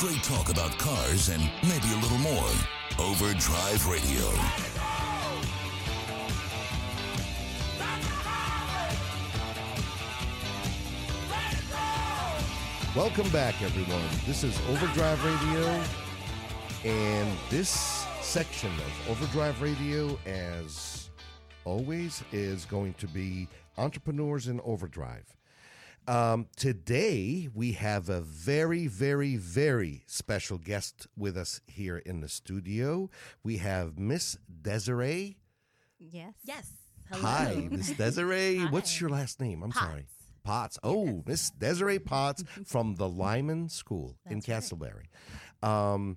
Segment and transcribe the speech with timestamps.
[0.00, 2.50] Straight talk about cars and maybe a little more.
[2.98, 4.30] Overdrive Radio.
[12.96, 14.00] Welcome back, everyone.
[14.26, 15.82] This is Overdrive Radio,
[16.82, 21.10] and this section of Overdrive Radio, as
[21.66, 23.46] always, is going to be
[23.76, 25.39] Entrepreneurs in Overdrive.
[26.10, 32.28] Um, today, we have a very, very, very special guest with us here in the
[32.28, 33.08] studio.
[33.44, 35.36] We have Miss Desiree.
[36.00, 36.34] Yes.
[36.42, 36.72] Yes.
[37.12, 38.58] Hi, Miss Desiree.
[38.70, 39.62] What's your last name?
[39.62, 40.06] I'm sorry.
[40.42, 40.78] Potts.
[40.78, 40.78] Potts.
[40.82, 44.80] Oh, Miss Desiree Potts from the Lyman School in That's right.
[45.62, 45.64] Casselberry.
[45.68, 46.16] Um,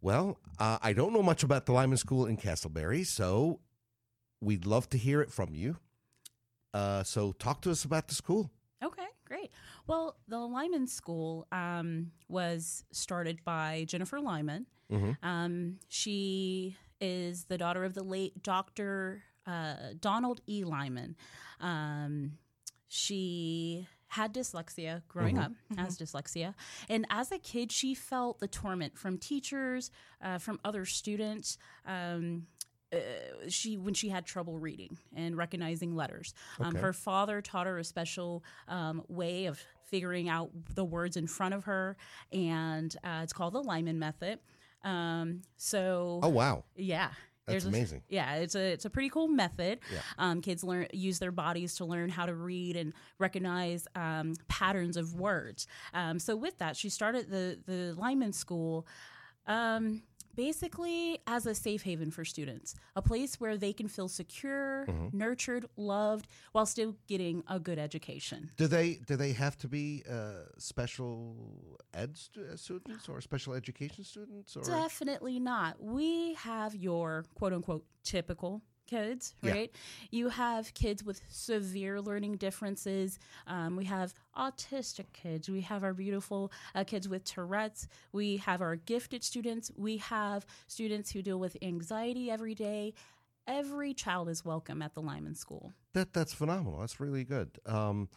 [0.00, 3.60] well, uh, I don't know much about the Lyman School in Casselberry, so
[4.40, 5.76] we'd love to hear it from you.
[6.72, 8.50] Uh, so, talk to us about the school.
[8.84, 9.50] Okay, great.
[9.86, 14.66] Well, the Lyman School um, was started by Jennifer Lyman.
[14.90, 15.16] Mhm.
[15.22, 19.22] Um, she is the daughter of the late Dr.
[19.46, 20.64] Uh, Donald E.
[20.64, 21.16] Lyman.
[21.60, 22.38] Um,
[22.88, 26.54] she had dyslexia growing up, has dyslexia.
[26.88, 29.90] And as a kid, she felt the torment from teachers,
[30.22, 31.58] uh, from other students.
[31.84, 32.46] Um,
[32.94, 36.34] uh, she when she had trouble reading and recognizing letters.
[36.60, 36.80] Um, Okay.
[36.80, 41.54] Her father taught her a special um, way of figuring out the words in front
[41.54, 41.96] of her,
[42.32, 44.38] and uh, it's called the Lyman method.
[44.82, 46.64] Um, so, Oh, wow.
[46.76, 47.10] yeah.
[47.46, 48.02] That's a- amazing.
[48.08, 49.80] yeah, it's a it's a pretty cool method.
[49.92, 50.00] Yeah.
[50.16, 54.96] Um, kids learn use their bodies to learn how to read and recognize um, patterns
[54.96, 55.66] of words.
[55.92, 58.86] Um, so with that, she started the the Lyman School.
[59.46, 60.02] Um,
[60.36, 65.16] basically as a safe haven for students, a place where they can feel secure, Mm-hmm.
[65.16, 68.50] nurtured, loved, while still getting a good education.
[68.56, 71.36] Do they do they have to be uh, special
[71.94, 74.56] ed stu- uh, students or special education students?
[74.56, 75.82] Or Definitely not.
[75.82, 79.52] We have your quote unquote typical kids, Yeah.
[79.52, 79.76] right?
[80.10, 83.18] You have kids with severe learning differences.
[83.46, 85.48] Um, we have autistic kids.
[85.48, 87.88] We have our beautiful uh, kids with Tourette's.
[88.12, 89.70] We have our gifted students.
[89.76, 92.94] We have students who deal with anxiety every day.
[93.46, 95.72] Every child is welcome at the Lyman School.
[95.92, 96.80] That that's phenomenal.
[96.80, 97.58] That's really good.
[97.66, 98.08] Um,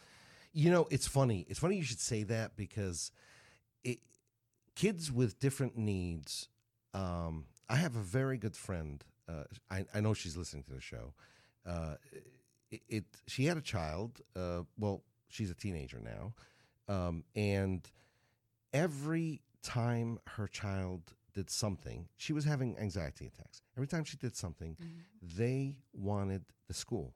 [0.52, 1.44] you know, it's funny.
[1.48, 3.12] It's funny you should say that because
[3.84, 3.98] it,
[4.74, 6.48] kids with different needs.
[6.94, 9.04] Um, I have a very good friend.
[9.28, 11.12] Uh, I, I know she's listening to the show.
[11.66, 11.94] Uh,
[12.70, 14.20] it, it she had a child.
[14.34, 16.34] Uh, well, she's a teenager now,
[16.92, 17.86] um, and
[18.72, 23.62] every time her child did something, she was having anxiety attacks.
[23.76, 24.76] Every time she did something,
[25.22, 27.14] they wanted the school.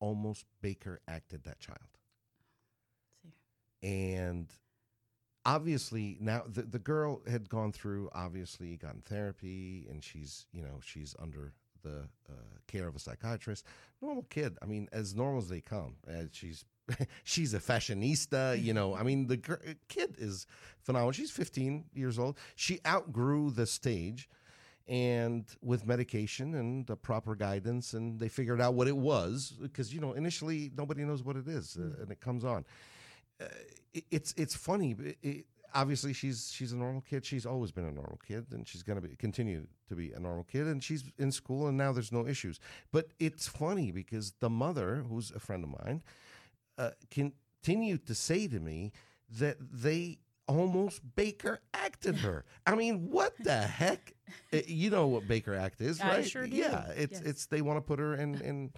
[0.00, 1.78] Almost Baker acted that child.
[3.82, 4.48] And
[5.48, 10.78] obviously now the, the girl had gone through obviously gotten therapy and she's you know
[10.82, 12.32] she's under the uh,
[12.66, 13.64] care of a psychiatrist.
[14.02, 16.64] Normal kid i mean as normal as they come uh, she's
[17.24, 18.94] she's a fashionista you know.
[18.94, 20.46] I mean the gir- kid is
[20.80, 21.12] phenomenal.
[21.12, 22.38] She's 15 years old.
[22.56, 24.28] She outgrew the stage
[24.86, 29.92] and with medication and the proper guidance and they figured out what it was because
[29.94, 32.64] you know initially nobody knows what it is uh, and it comes on
[33.40, 33.46] uh,
[33.94, 37.90] it, it's it's funny it, obviously she's she's a normal kid she's always been a
[37.92, 41.04] normal kid and she's going to be continue to be a normal kid and she's
[41.18, 42.58] in school and now there's no issues
[42.90, 46.02] but it's funny because the mother who's a friend of mine
[46.78, 48.92] uh, continued to say to me
[49.38, 52.42] that they almost Baker acted her.
[52.66, 54.14] I mean, what the heck?
[54.52, 56.26] Uh, You know what Baker Act is, I right?
[56.26, 56.56] sure do.
[56.56, 57.22] Yeah, it's Yes.
[57.28, 58.72] it's they want to put her in in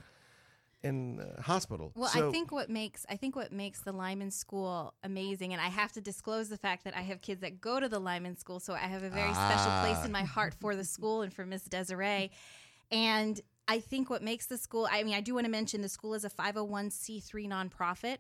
[0.83, 1.93] in uh, hospital.
[1.95, 5.61] Well, So- I think what makes I think what makes the Lyman School amazing, and
[5.61, 8.37] I have to disclose the fact that I have kids that go to the Lyman
[8.37, 9.83] School, so I have a very special Ah.
[9.85, 12.31] place in my heart for the school and for Miss Desiree.
[12.91, 15.89] And I think what makes the school, I mean, I do want to mention the
[15.89, 18.19] school is a 501c3 nonprofit.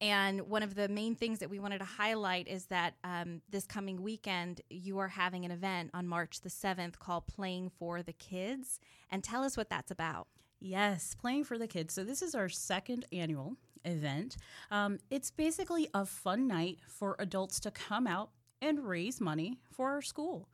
[0.00, 3.66] And one of the main things that we wanted to highlight is that um, this
[3.66, 8.12] coming weekend, you are having an event on March the 7th called Playing for the
[8.12, 8.78] Kids.
[9.10, 10.28] And tell us what that's about.
[10.60, 11.94] Yes, playing for the kids.
[11.94, 14.36] So this is our second annual event.
[14.70, 19.90] Um, it's basically a fun night for adults to come out and raise money for
[19.90, 20.48] our school.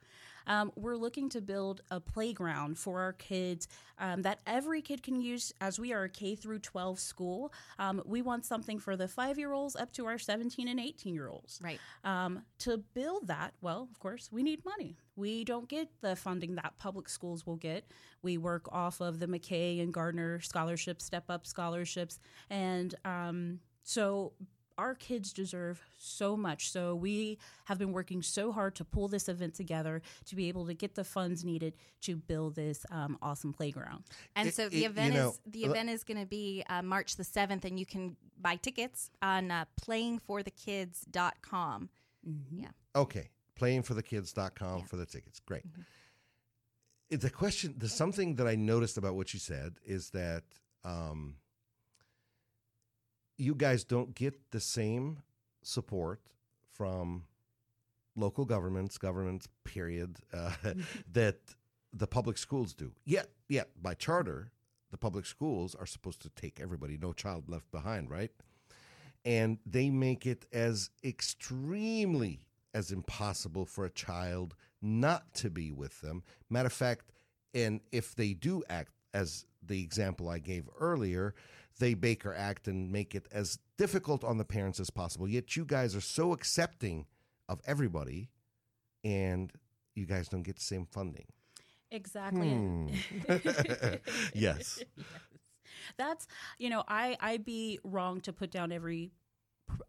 [0.47, 3.67] Um, we're looking to build a playground for our kids
[3.99, 7.53] um, that every kid can use as we are a K through 12 school.
[7.79, 11.15] Um, we want something for the five year olds up to our 17 and 18
[11.15, 11.61] year olds.
[11.63, 11.81] Right.
[12.05, 14.97] Um, to build that, well, of course, we need money.
[15.17, 17.85] We don't get the funding that public schools will get.
[18.23, 22.19] We work off of the McKay and Gardiner scholarships, step up scholarships.
[22.51, 24.33] And um, so
[24.77, 26.69] our kids deserve so much.
[26.73, 30.67] So we have been working so hard to pull this event together to be able
[30.67, 34.03] to get the funds needed to build this um, awesome playground.
[34.35, 36.65] And It- so the you event know, is the le- event is going to be
[36.69, 41.89] uh, March the seventh, and you can buy tickets on uh, playingforthekids.com.
[42.51, 42.69] Yeah.
[42.97, 43.29] Okay,
[43.61, 45.41] playingforthekids.com for the tickets.
[45.41, 45.65] Great.
[47.11, 50.45] It- The question, the something that I noticed about what you said is that
[50.85, 51.37] um,
[53.37, 55.23] you guys don't get the same
[55.63, 56.21] support
[56.73, 57.25] from
[58.17, 60.53] local governments, governments, period, uh,
[61.13, 61.39] that
[61.93, 62.93] the public schools do.
[63.05, 64.51] Yet, yet by charter,
[64.91, 68.31] the public schools are supposed to take everybody, no child left behind, right?
[69.27, 72.41] and they make it as extremely
[72.75, 76.23] as impossible for a child not to be with them.
[76.51, 77.13] Matter of fact,
[77.55, 81.35] and if they do act as the example I gave earlier,
[81.79, 85.29] they Baker act and make it as difficult on the parents as possible.
[85.29, 87.07] Yet you guys are so accepting
[87.49, 88.31] of everybody,
[89.03, 89.53] and
[89.95, 91.27] you guys don't get the same funding.
[91.91, 92.51] Exactly.
[92.51, 92.89] Hmm.
[94.35, 94.83] yes.
[95.97, 96.27] That's
[96.59, 99.13] you know I I'd be wrong to put down every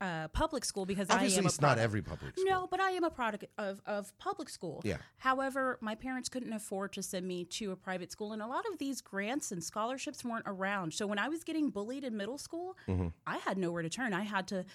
[0.01, 2.45] uh, public school because I Obviously, am a it's not every public school.
[2.49, 4.81] No, but I am a product of, of public school.
[4.83, 4.97] Yeah.
[5.17, 8.65] However, my parents couldn't afford to send me to a private school, and a lot
[8.71, 10.93] of these grants and scholarships weren't around.
[10.93, 13.07] So when I was getting bullied in middle school, Mm-hmm.
[13.27, 14.13] I had nowhere to turn.
[14.13, 14.65] I had to,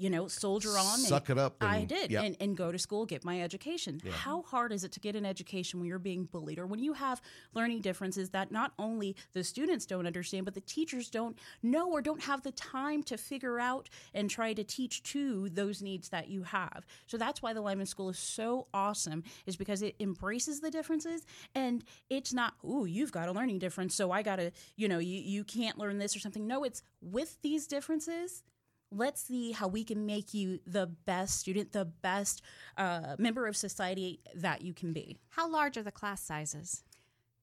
[0.00, 0.98] you know, soldier on.
[0.98, 2.24] Suck and it up I did, yep.
[2.24, 4.00] and, and go to school, get my education.
[4.10, 6.94] How hard is it to get an education when you're being bullied or when you
[6.94, 7.20] have
[7.52, 12.00] learning differences that not only the students don't understand, but the teachers don't know or
[12.00, 16.28] don't have the time to figure out and try to teach to those needs that
[16.28, 16.86] you have.
[17.06, 21.26] So that's why the Lyman School is so awesome, is because it embraces the differences
[21.54, 25.20] and it's not, ooh, you've got a learning difference, so I gotta, you know, you,
[25.20, 26.46] you can't learn this or something.
[26.46, 28.42] No, it's with these differences
[28.92, 32.42] let's see how we can make you the best student, the best
[32.76, 35.16] uh, member of society that you can be.
[35.30, 36.82] How large are the class sizes?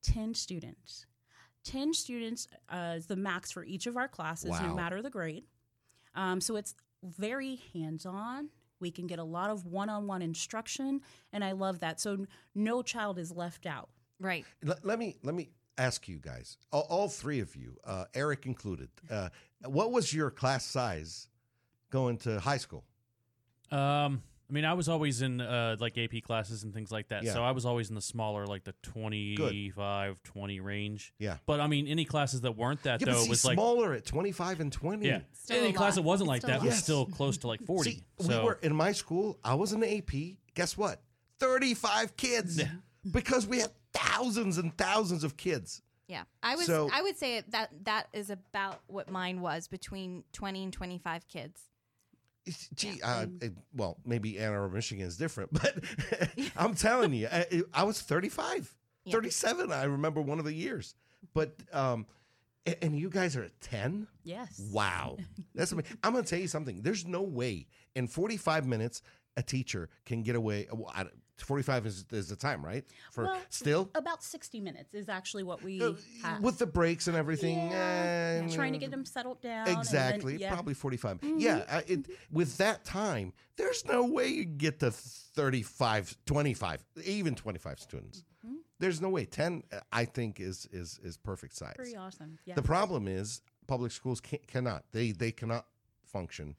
[0.03, 1.05] 10 students.
[1.63, 4.67] 10 students uh, is the max for each of our classes, Wow.
[4.67, 5.43] no matter the grade.
[6.15, 8.49] Um, so it's very hands on.
[8.79, 11.01] We can get a lot of one on one instruction,
[11.33, 11.99] and I love that.
[11.99, 13.89] So no child is left out.
[14.19, 14.45] Right.
[14.63, 18.45] Let, let me let me ask you guys, all, all three of you, uh, Eric
[18.45, 18.89] included.
[19.09, 19.29] Uh,
[19.65, 21.27] what was your class size
[21.89, 22.83] going to high school?
[23.71, 27.23] Um, I mean, I was always in uh, like AP classes and things like that.
[27.23, 27.33] Yeah.
[27.33, 31.13] So I was always in the smaller, like the 25, 20 range.
[31.19, 31.37] Yeah.
[31.45, 33.93] But I mean, any classes that weren't that Yeah, but though see, was like smaller
[33.93, 35.07] at twenty five and twenty.
[35.07, 35.19] yeah.
[35.33, 36.03] Still any class lot.
[36.03, 36.83] that wasn't It's like still that was Yes.
[36.83, 37.91] still close to like forty.
[37.91, 39.37] See, so we were in my school.
[39.43, 40.37] I was in the AP.
[40.55, 41.01] Guess what?
[41.39, 42.57] Thirty five kids.
[42.59, 42.67] Yeah.
[43.09, 45.81] Because we had thousands and thousands of kids.
[46.09, 46.23] Yeah.
[46.43, 50.63] I was So- I would say that that is about what mine was between 20
[50.63, 51.61] and 25 kids.
[52.75, 55.75] Gee, uh, it- well, maybe Ann Arbor, Michigan is different, but
[56.57, 58.73] I'm telling you, I, I was 35,
[59.05, 59.11] Yeah.
[59.13, 59.71] 37.
[59.71, 60.95] I remember one of the years,
[61.33, 62.05] but um,
[62.81, 64.07] and you guys are at 10.
[64.23, 64.61] Yes.
[64.71, 65.17] Wow,
[65.55, 65.97] that's amazing.
[66.03, 66.81] I'm going to tell you something.
[66.81, 69.01] There's no way in 45 minutes
[69.37, 70.67] a teacher can get away.
[70.73, 70.91] well,
[71.41, 72.83] 45 is, is the time, right?
[73.11, 75.93] For Well, still About 60 minutes is actually what we Uh,
[76.23, 76.41] have.
[76.41, 77.57] with the breaks and everything.
[77.57, 79.67] Yeah, eh, trying to get them settled down.
[79.67, 80.53] and then- Exactly, yeah.
[80.53, 81.19] probably 45.
[81.23, 87.35] Yeah, uh, it, with that time, there's no way you get to 35, 25, even
[87.35, 88.23] 25 students.
[88.45, 88.55] Mm-hmm.
[88.79, 89.25] There's no way.
[89.25, 91.73] 10, uh, I think, is is is perfect size.
[91.75, 92.37] Pretty awesome.
[92.45, 92.55] Yeah.
[92.55, 94.85] The problem is public schools can, cannot.
[94.91, 95.65] They they cannot
[96.03, 96.55] function.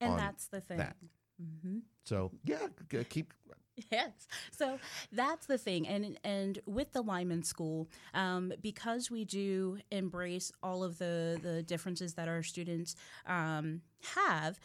[0.00, 0.78] and that's the thing.
[0.78, 0.96] that.
[1.38, 2.66] hmm So yeah,
[3.08, 3.32] keep.
[3.90, 4.12] Yes.
[4.52, 4.78] So
[5.10, 5.86] that's the thing.
[5.88, 11.62] And and with the Lyman School, um, because we do embrace all of the, the
[11.62, 12.94] differences that our students
[13.26, 13.82] um,
[14.14, 14.58] have,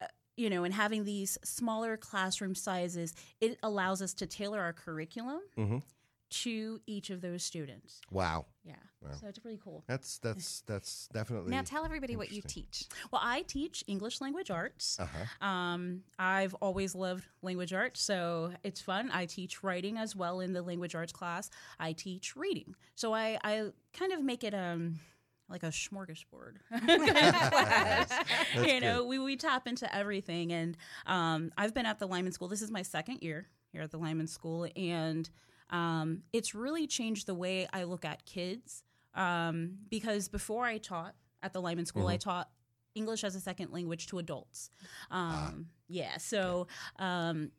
[0.00, 4.72] uh, you know, and having these smaller classroom sizes, it allows us to tailor our
[4.72, 5.82] curriculum Mhm.
[6.30, 8.00] To each of those students.
[8.10, 8.74] Wow, Yeah.
[9.02, 9.10] Wow.
[9.18, 9.82] So it's really cool.
[9.86, 11.50] that's that's that's definitely.
[11.50, 12.84] Now tell everybody what you teach.
[13.10, 15.00] Well, I teach English language arts.
[15.00, 15.46] Uh-huh.
[15.46, 19.10] Um, I've always loved language arts, so it's fun.
[19.12, 21.48] I teach writing as well in the language arts class.
[21.78, 25.00] I teach reading, so I, I kind of make it um
[25.48, 26.56] like a smorgasbord.
[28.66, 32.48] you know, we, we tap into everything, and um, I've been at the Lyman School.
[32.48, 35.28] This is my second year here at the Lyman School, and
[35.70, 38.82] um, it's really changed the way I look at kids.
[39.14, 42.48] Um, because before I taught at the Lyman School, I taught
[42.94, 44.70] English as a second language to adults.
[45.10, 47.50] Um, Yeah, so um,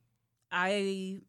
[0.51, 1.19] I.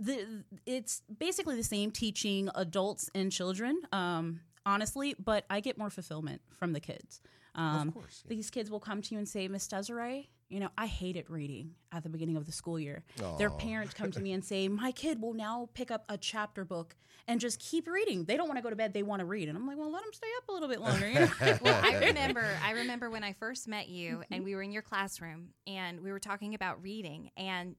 [0.00, 5.88] The, it's basically the same teaching adults and children, um, honestly, but I get more
[5.88, 7.20] fulfillment from the kids.
[7.54, 8.34] Um, course, yeah.
[8.34, 11.74] These kids will come to you and say, Miss Desiree, you know, I hated reading
[11.92, 13.04] at the beginning of the school year.
[13.38, 13.56] Their Aw.
[13.56, 16.96] parents come to me and say, My kid will now pick up a chapter book
[17.26, 18.24] and just keep reading.
[18.24, 19.48] They don't want to go to bed, they want to read.
[19.48, 21.08] And I'm like, Well, let them stay up a little bit longer.
[21.08, 21.30] You know?
[21.62, 24.34] well, I remember I remember when I first met you mm-hmm.
[24.34, 27.76] and we were in your classroom and we were talking about reading and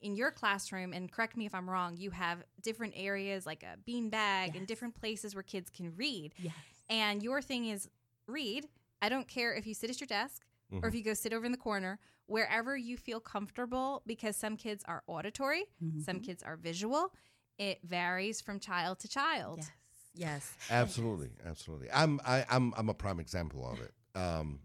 [0.00, 3.78] in your classroom and correct me if I'm wrong, you have different areas like a
[3.84, 6.34] bean bag and different places where kids can read.
[6.38, 6.54] yes.
[6.90, 7.88] And your thing is
[8.26, 8.66] read.
[9.00, 10.84] I don't care if you sit at your desk Mm-hmm.
[10.84, 14.56] or if you go sit over in the corner, wherever you feel comfortable because some
[14.56, 15.64] kids are auditory,
[16.04, 17.12] some kids are visual.
[17.58, 19.58] It varies from child to child.
[19.58, 19.70] Yes.
[20.14, 20.54] Yes.
[20.70, 21.88] Absolutely, absolutely.
[21.92, 23.92] I'm I, I'm I'm a prime example of it.
[24.14, 24.60] Um,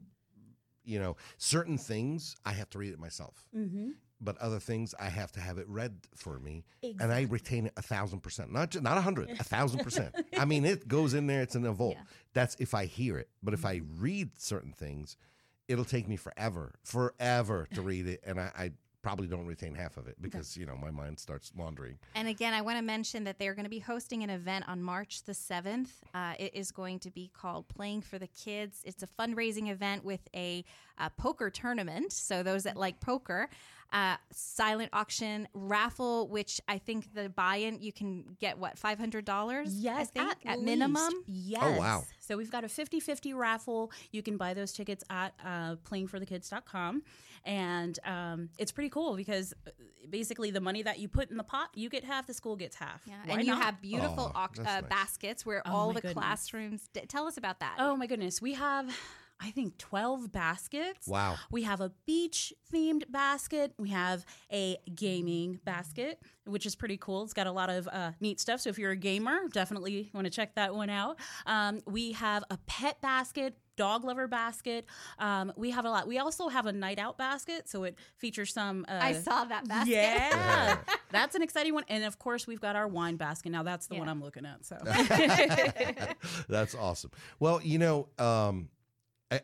[0.84, 3.90] you know, certain things I have to read it myself, Mm-hmm.
[4.22, 7.74] but other things I have to have it read for me, and I retain it
[7.78, 8.52] a thousand percent.
[8.54, 10.16] Not ju- not a hundred, a thousand percent.
[10.38, 11.42] I mean, it goes in there.
[11.42, 11.96] It's in a vault.
[11.98, 12.04] Yeah.
[12.34, 13.28] That's if I hear it.
[13.44, 14.02] But if I Mm-hmm.
[14.02, 15.18] read certain things,
[15.68, 18.52] it'll take me forever, forever to read it, and I.
[18.58, 18.72] I
[19.04, 21.98] Probably don't retain half of it because you know my mind starts wandering.
[22.16, 24.82] And again, I want to mention that they're going to be hosting an event on
[24.82, 25.88] March the 7th.
[26.14, 28.82] Uh, it is going to be called Playing for the Kids.
[28.84, 30.66] It's a fundraising event with a,
[30.98, 32.12] uh poker tournament.
[32.12, 33.50] So, those that like poker,
[33.94, 39.68] uh, silent auction, raffle, which I think the buy in, you can get what, $500?
[39.72, 41.14] Yes, I think, at, at, minimum.
[41.26, 41.64] Yes.
[41.64, 42.04] Oh, wow.
[42.20, 43.92] So we've got a 50-50 raffle.
[44.12, 47.04] You can buy those tickets at uh, playingforthekids.com.
[47.46, 49.72] And um, it's pretty cool because uh,
[50.10, 52.76] basically the money that you put in the pot, you get half, the school gets
[52.76, 53.02] half.
[53.06, 53.64] Yeah, Why and you not?
[53.64, 54.84] have beautiful Oh, au- uh, nice.
[54.90, 56.14] baskets where Oh, all the goodness.
[56.14, 56.90] classrooms.
[56.94, 57.76] D- tell us about that.
[57.80, 58.42] Oh my goodness.
[58.42, 58.94] We have,
[59.40, 61.08] I think, 12 baskets.
[61.08, 61.36] Wow.
[61.52, 63.74] We have a beach themed basket.
[63.78, 67.24] We have a gaming basket, which is pretty cool.
[67.24, 68.62] It's got a lot of uh, neat stuff.
[68.62, 71.18] So if you're a gamer, definitely want to check that one out.
[71.46, 73.56] Um, we have a pet basket.
[73.76, 74.88] Dog lover basket.
[75.20, 76.08] Um, we have a lot.
[76.08, 78.88] We also have a night out basket, so it features some.
[78.90, 79.92] Uh, I saw that basket.
[79.92, 80.78] Yeah,
[81.12, 81.84] that's an exciting one.
[81.88, 83.52] And of course, we've got our wine basket.
[83.52, 84.66] Now that's the one I'm looking at.
[84.66, 84.78] So
[86.50, 87.12] That's awesome.
[87.40, 88.77] Well, you know, um, a-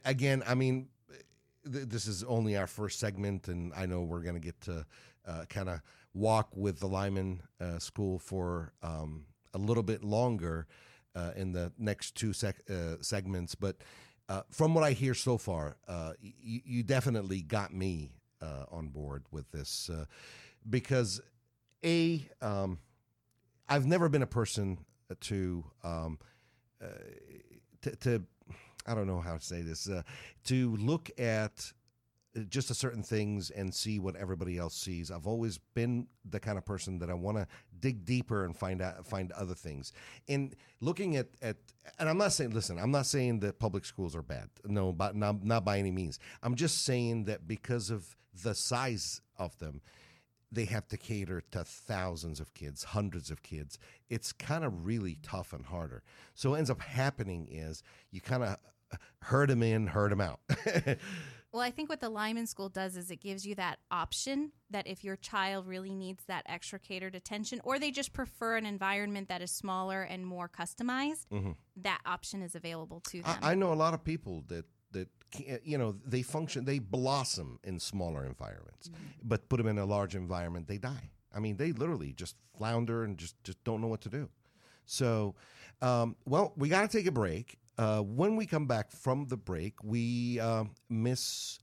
[0.06, 0.90] again, I mean,
[1.72, 4.86] th- this is only our first segment, and I know we're going to get to
[5.26, 5.82] uh, kind of
[6.14, 10.68] walk with the Lyman uh, School for um, a little bit longer
[11.16, 13.56] uh, in the next two sec- uh, segments.
[13.56, 13.78] But
[14.30, 16.34] uh, from what I hear so far, uh, y-
[16.66, 18.12] you definitely got me
[18.72, 19.90] on board with this
[20.70, 21.22] because,
[21.86, 22.78] A, um,
[23.70, 24.80] I've never been a person
[25.22, 26.20] to um,
[27.84, 28.24] to, to
[28.86, 30.04] I don't know how to say this uh,
[30.46, 31.72] to look at
[32.36, 35.12] uh, just a certain things and see what everybody else sees.
[35.12, 37.48] I've always been the kind of person that I want to
[37.80, 39.94] dig deeper and find out find other things.
[40.28, 41.58] And looking at at
[42.00, 44.50] and I'm not saying listen, I'm not saying that public schools are bad.
[44.66, 46.20] No, but not, not by any means.
[46.42, 49.82] I'm just saying that because of the size of them,
[50.54, 53.80] they have to cater to thousands of kids, hundreds of kids.
[54.10, 56.04] It's kind of really tough and harder.
[56.36, 60.22] So what ends up happening is you kind of uh, herd them in, herd them
[60.22, 60.40] out.
[61.54, 64.88] Well, I think what the Lyman School does is it gives you that option that
[64.88, 69.30] if your child really needs that extra catered attention, or they just prefer an environment
[69.30, 71.52] that is smaller and more customized, mm-hmm.
[71.76, 73.38] that option is available to them.
[73.44, 74.66] I, I know a lot of people that
[75.64, 78.90] you know they function, they blossom in smaller environments,
[79.24, 81.12] but put them in a large environment, they die.
[81.36, 84.30] I mean, they literally just flounder and just just don't know what to do.
[84.86, 85.36] So,
[85.82, 87.58] um, well, we got to take a break.
[87.78, 91.60] Uh, when we come back from the break, we uh, Miss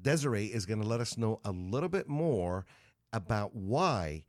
[0.00, 2.66] Desiree is going to let us know a little bit more
[3.12, 4.24] about why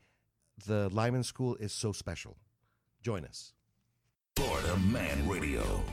[0.67, 2.38] the Lyman School is so special.
[3.01, 3.53] Join us.
[4.35, 5.83] Florida Man Radio.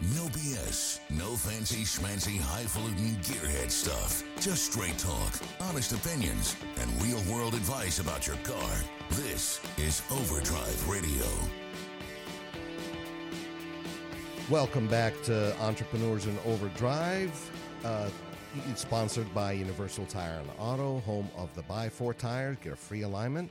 [0.00, 4.22] No BS, no fancy schmancy highfalutin gearhead stuff.
[4.40, 8.70] Just straight talk, honest opinions, and real world advice about your car.
[9.10, 11.26] This is Overdrive Radio.
[14.48, 17.32] Welcome back to Entrepreneurs in Overdrive.
[17.84, 18.08] Uh,
[18.70, 22.56] it's sponsored by Universal Tire and Auto, home of the Buy Four tires.
[22.62, 23.50] Get a free alignment.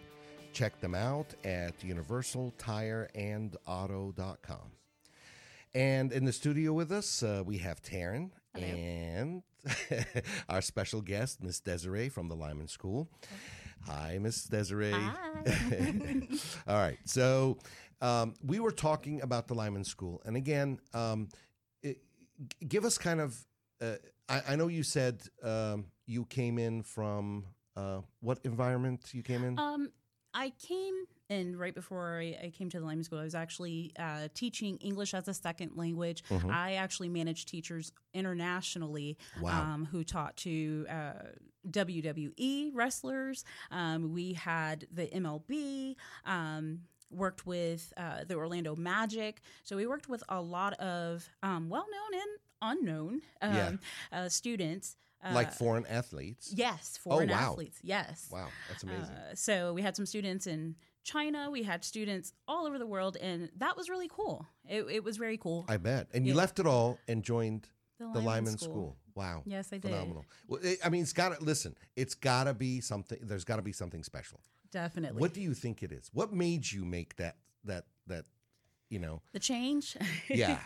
[0.53, 4.71] Check them out at universaltireandauto.com.
[5.73, 9.43] And in the studio with us, uh, we have Taryn and
[10.49, 13.09] our special guest, Miss Desiree from the Lyman School.
[13.85, 14.91] Hi, Miss Desiree.
[14.91, 16.21] Hi.
[16.67, 16.97] All right.
[17.05, 17.57] So
[18.01, 20.21] um, we were talking about the Lyman School.
[20.25, 21.29] And again, um,
[21.83, 21.99] it,
[22.67, 23.37] give us kind of,
[23.81, 23.95] uh,
[24.27, 27.45] I, I know you said um, you came in from
[27.75, 29.59] uh, what environment you came in?
[30.33, 30.93] I came
[31.29, 34.77] and right before I, I came to the Lyman School, I was actually uh, teaching
[34.77, 36.23] English as a second language.
[36.49, 39.61] I actually managed teachers internationally Wow.
[39.73, 41.13] um, who taught to uh,
[41.69, 43.43] WWE wrestlers.
[43.71, 45.95] Um, we had the MLB.
[46.25, 49.39] Um, worked with uh, the Orlando Magic.
[49.63, 53.71] So we worked with a lot of um, well-known and unknown um, Yeah.
[54.11, 54.97] uh, students.
[55.23, 56.53] Uh, like foreign athletes.
[56.55, 57.51] Yes, foreign wow.
[57.51, 57.79] athletes.
[57.81, 58.29] Yes.
[58.31, 59.15] Wow, that's amazing.
[59.15, 61.49] Uh, so we had some students in China.
[61.49, 64.45] We had students all over the world, and that was really cool.
[64.69, 65.65] It, it was very cool.
[65.67, 66.07] I bet.
[66.13, 66.37] And you yeah.
[66.37, 68.69] left it all and joined The the Lyman Lyman School.
[68.69, 68.97] School.
[69.15, 69.41] Wow.
[69.45, 69.89] Yes, I did.
[69.89, 70.25] Phenomenal.
[70.47, 71.75] Well, it, I mean, it's got to listen.
[71.95, 73.17] It's got to be something.
[73.23, 74.39] There's got to be something special.
[74.71, 75.19] Definitely.
[75.19, 76.11] What do you think it is?
[76.13, 78.25] What made you make that that that?
[78.89, 79.21] You know.
[79.33, 79.97] the change?
[80.29, 80.59] Yeah.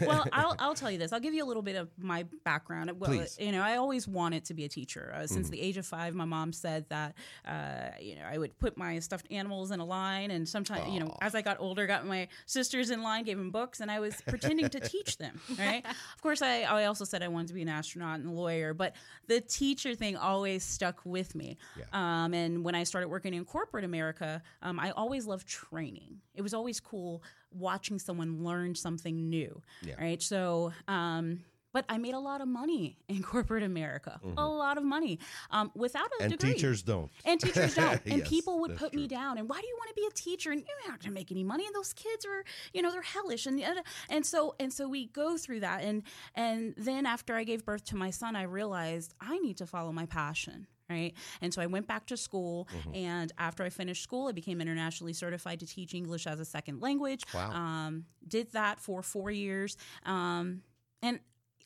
[0.00, 1.12] well, I'll, I'll tell you this.
[1.12, 2.90] I'll give you a little bit of my background.
[2.98, 3.36] Well, Please.
[3.40, 5.12] you know, I always wanted to be a teacher.
[5.14, 8.56] Uh, since the age of five, my mom said that, uh, you know, I would
[8.58, 11.86] put my stuffed animals in a line, and sometimes, you know, as I got older,
[11.86, 15.40] got my sisters in line, gave them books, and I was pretending to teach them.
[15.58, 15.84] Right.
[15.84, 18.74] Of course, I, I also said I wanted to be an astronaut and a lawyer,
[18.74, 18.94] but
[19.26, 21.56] the teacher thing always stuck with me.
[21.76, 21.84] Yeah.
[21.92, 26.20] Um, and when I started working in corporate America, um, I always loved training.
[26.34, 29.62] It was always cool watching someone learn something new.
[29.82, 29.94] Yeah.
[30.00, 30.22] Right.
[30.22, 31.40] So, um,
[31.72, 35.18] but I made a lot of money in corporate America, a lot of money
[35.50, 36.24] um, without a degree.
[36.24, 36.52] and degree.
[36.54, 37.10] teachers don't.
[37.26, 38.00] And teachers don't.
[38.06, 39.38] And Yes, people would put me down.
[39.38, 40.50] And why do you want to be a teacher?
[40.50, 41.66] And you're not going to make any money.
[41.66, 43.46] And those kids are, you know, they're hellish.
[43.46, 43.62] And
[44.08, 45.82] and so and so we go through that.
[45.84, 46.02] And
[46.34, 49.92] and then after I gave birth to my son, I realized I need to follow
[49.92, 50.66] my passion.
[50.90, 51.12] Right.
[51.42, 52.66] And so I went back to school.
[52.74, 52.94] Mm-hmm.
[52.94, 56.80] And after I finished school, I became internationally certified to teach English as a second
[56.80, 57.24] language.
[57.34, 57.50] Wow.
[57.50, 59.76] Um, did that for four years.
[60.06, 60.62] Um,
[61.02, 61.20] and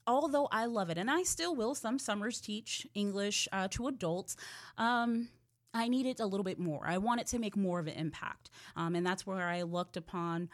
[0.07, 4.37] although I love it, and I still will some summers teach English uh, to adults,
[4.77, 5.29] um,
[5.75, 6.87] I needed a little bit more.
[6.87, 8.51] I wanted to make more of an impact.
[8.77, 10.51] Um, and that's where I looked upon.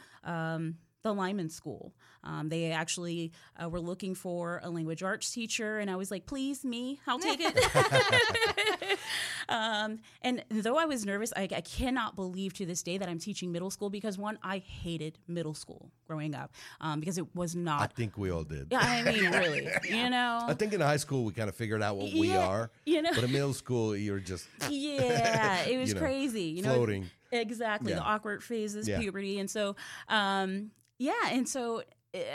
[1.05, 1.95] The Lyman School.
[2.25, 6.27] Um, they actually uh, were looking for a language arts teacher, and I was like,
[6.27, 8.99] "Please, me, I'll take it."
[9.49, 13.19] um, and though I was nervous, I, I cannot believe to this day that I'm
[13.19, 17.55] teaching middle school because one, I hated middle school growing up um, because it was
[17.55, 17.83] not.
[17.83, 18.69] I think we all did.
[18.71, 20.41] Yeah, I mean, really, you know.
[20.47, 22.71] I think in high school we kind of figured out what we are.
[22.85, 23.11] you know.
[23.15, 26.43] But in middle school, you're just yeah, it was You know, crazy.
[26.43, 27.09] You know, floating.
[27.31, 27.99] Exactly Yeah.
[27.99, 28.99] the awkward phases, Yeah.
[28.99, 29.77] puberty, and so
[30.09, 31.83] um, yeah, and so.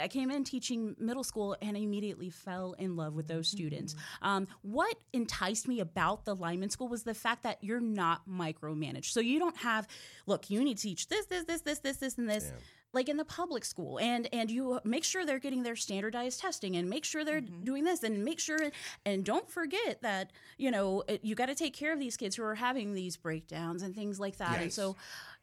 [0.00, 3.96] I came in teaching middle school and I immediately fell in love with those students.
[4.22, 9.06] Um, what enticed me about the Lyman School was the fact that you're not micromanaged.
[9.06, 9.88] So you don't have,
[10.26, 12.52] look, you need to teach this, this, this, this, this, this, and this.
[12.94, 16.76] Like in the public school, and and you make sure they're getting their standardized testing,
[16.76, 17.64] and make sure they're mm-hmm.
[17.64, 18.58] doing this, and make sure,
[19.04, 22.44] and don't forget that you know you got to take care of these kids who
[22.44, 24.60] are having these breakdowns and things like that.
[24.62, 24.96] And so,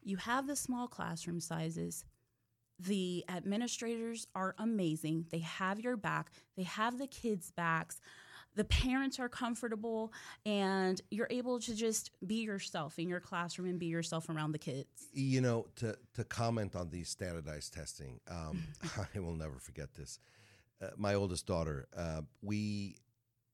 [0.03, 2.05] you have the small classroom sizes.
[2.79, 5.27] The administrators are amazing.
[5.29, 6.31] They have your back.
[6.57, 8.01] They have the kids' backs.
[8.55, 10.11] The parents are comfortable,
[10.45, 14.59] and you're able to just be yourself in your classroom and be yourself around the
[14.59, 15.07] kids.
[15.13, 18.63] you know to to comment on these standardized testing um,
[19.15, 20.19] i will never forget this.
[20.81, 22.97] Uh, my oldest daughter uh, we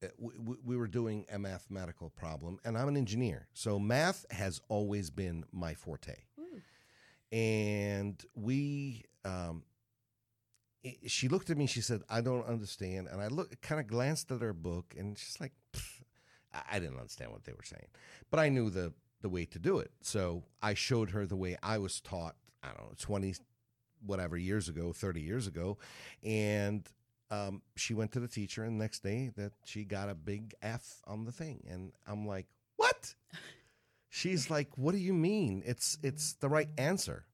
[0.03, 4.61] uh, we, we were doing a mathematical problem and i'm an engineer so math has
[4.69, 6.15] always been my forte.
[7.31, 9.76] And we um, i-
[11.07, 13.07] she looked at me she said i don't understand.
[13.11, 15.53] And i look kind of glanced at her book and she's like
[16.71, 17.87] I- didn't understand what they were saying.
[18.29, 19.91] But i knew the the way to do it.
[20.01, 23.35] So i showed her the way i was taught i don't know 20
[24.05, 25.77] whatever years ago 30 years ago.
[26.23, 26.87] And
[27.29, 30.53] um, she went to the teacher and the next day that she got a big
[30.61, 31.63] f on the thing.
[31.69, 32.47] And i'm like
[32.77, 33.15] what?
[34.09, 35.63] She's like what do you mean?
[35.65, 37.25] It's it's the right answer.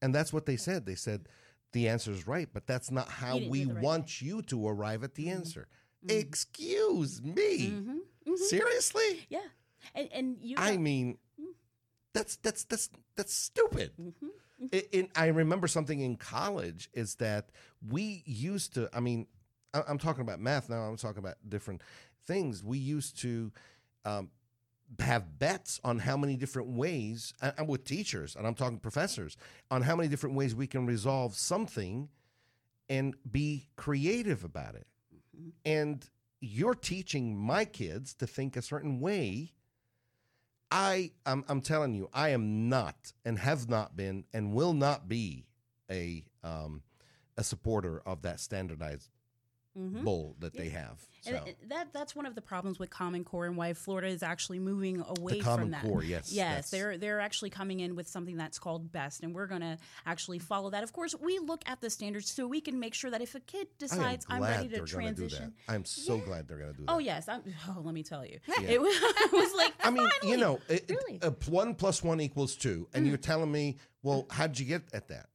[0.00, 0.84] And that's what they said.
[0.86, 1.28] They said
[1.74, 4.40] the answer is right but that's not how we do it the right want you
[4.42, 5.68] to arrive at the answer
[6.08, 7.90] excuse me Mm-hmm.
[7.90, 8.34] Mm-hmm.
[8.36, 9.40] seriously Yeah,
[9.94, 10.56] and and you.
[10.58, 11.18] i mean
[12.14, 14.12] that's that's that's that's stupid Mhm.
[14.72, 17.50] I- in, I remember something in college is that
[17.86, 18.88] we used to.
[18.94, 19.26] I mean,
[19.74, 20.82] I, I'm talking about math now.
[20.82, 21.82] I'm talking about different
[22.26, 22.62] things.
[22.62, 23.52] We used to
[24.06, 24.30] um,
[25.00, 27.34] have bets on how many different ways.
[27.40, 29.36] I'm with teachers, and I'm talking professors
[29.70, 32.08] on how many different ways we can resolve something,
[32.88, 34.86] and be creative about it.
[35.64, 36.04] And
[36.40, 39.52] you're teaching my kids to think a certain way.
[40.70, 45.08] I I'm, I'm telling you, I am not and have not been and will not
[45.08, 45.46] be
[45.90, 46.82] a um,
[47.36, 49.08] a supporter of that standardized
[49.76, 51.00] bull that they have.
[51.22, 51.68] So Mm-hmm.
[51.68, 55.02] That that's one of the problems with Common Core and why Florida is actually moving
[55.18, 55.82] away from that.
[55.82, 59.46] Core, yes, yes, they're they're actually coming in with something that's called Best, and we're
[59.46, 60.82] going to actually follow that.
[60.84, 63.40] Of course, we look at the standards so we can make sure that if a
[63.40, 65.36] kid decides I'm, ready to they're going to do that.
[65.36, 66.92] transition, I'm so glad they're going to do that.
[66.92, 70.06] oh yes, I'm, oh let me tell you, it was, it was like I mean,
[70.24, 74.26] you know, it, it- uh, one plus one equals two, and you're telling me, well,
[74.30, 75.26] how'd you get at that?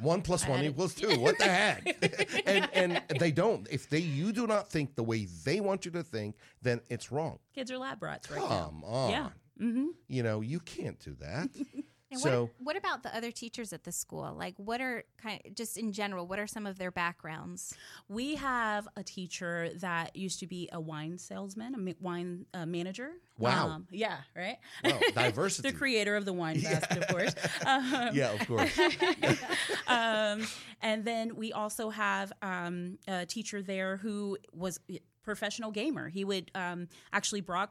[0.00, 1.18] One plus one equals two.
[1.20, 2.42] What the heck?
[2.46, 3.66] and and they don't.
[3.70, 7.10] If they you do not think the way they want you to think, then it's
[7.12, 7.38] wrong.
[7.54, 8.72] kids are lab rats right now.
[8.84, 9.10] On.
[9.10, 9.28] Yeah.
[9.60, 9.86] Mm-hmm.
[10.08, 11.50] You know, you can't do that.
[12.10, 14.34] And so what, what about the other teachers at the school?
[14.36, 16.26] Like, what are kind of just in general?
[16.26, 17.74] What are some of their backgrounds?
[18.08, 23.12] We have a teacher that used to be a wine salesman, a wine uh, manager.
[23.38, 23.82] Wow.
[23.90, 24.58] yeah, right.
[24.84, 25.70] Wow, diversity.
[25.70, 27.34] the creator of the wine basket, of course.
[27.64, 28.78] Um, yeah, of course.
[29.86, 30.46] um,
[30.82, 36.08] and then we also have um, a teacher there who was a professional gamer.
[36.08, 37.70] He would um, actually broad-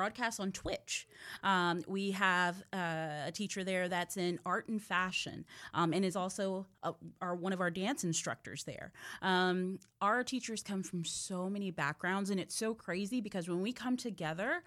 [0.00, 1.08] broadcast on Twitch.
[1.42, 6.16] Um, we have uh, a teacher there that's in art and fashion, um, and is
[6.16, 8.92] also a, our one of our dance instructors there.
[9.22, 13.72] Um, our teachers come from so many backgrounds, and it's so crazy because when we
[13.72, 14.62] come together.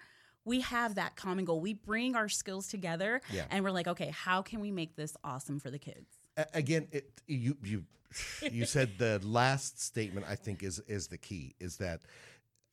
[0.46, 1.60] We have that common goal.
[1.60, 3.44] We bring our skills together, Yeah.
[3.50, 6.16] and we're like, okay, how can we make this awesome for the kids?
[6.54, 7.84] Again, it, you you
[8.50, 10.24] you said the last statement.
[10.26, 11.54] I think is is the key.
[11.60, 12.00] Is that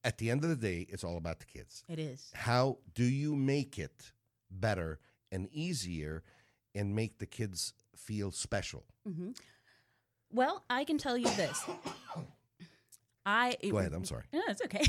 [0.04, 1.84] at the end of the day, it's all about the kids.
[1.90, 2.32] It is.
[2.34, 4.12] How do you make it
[4.50, 5.00] better
[5.32, 6.24] and easier,
[6.74, 8.86] and make the kids feel special?
[10.32, 11.64] Well, I can tell you this.
[13.26, 13.94] I Go ahead.
[13.94, 14.24] I'm sorry.
[14.32, 14.82] No, it's okay.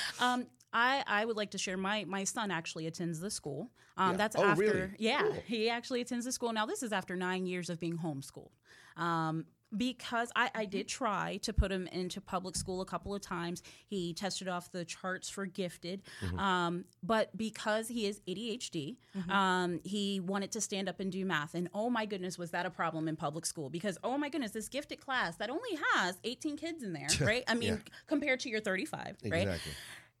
[0.20, 3.70] um, I I would like to share my my son actually attends the school.
[3.96, 4.16] Um, Yeah.
[4.16, 4.90] That's Oh, after really?
[4.98, 5.42] yeah Cool.
[5.46, 6.52] he actually attends the school.
[6.52, 8.50] Now this is after nine years of being homeschooled.
[8.96, 13.20] Um, because I, I did try to put him into public school a couple of
[13.20, 13.62] times.
[13.86, 16.02] He tested off the charts for gifted.
[16.24, 16.38] Mm-hmm.
[16.38, 18.96] Um, but because he is ADHD,
[19.30, 21.54] um, he wanted to stand up and do math.
[21.54, 23.70] And oh my goodness, was that a problem in public school?
[23.70, 27.44] Because oh my goodness, this gifted class that only has 18 kids in there, right?
[27.48, 27.92] I mean, Yeah.
[28.06, 29.42] compared to your 35, right?
[29.42, 29.72] Exactly.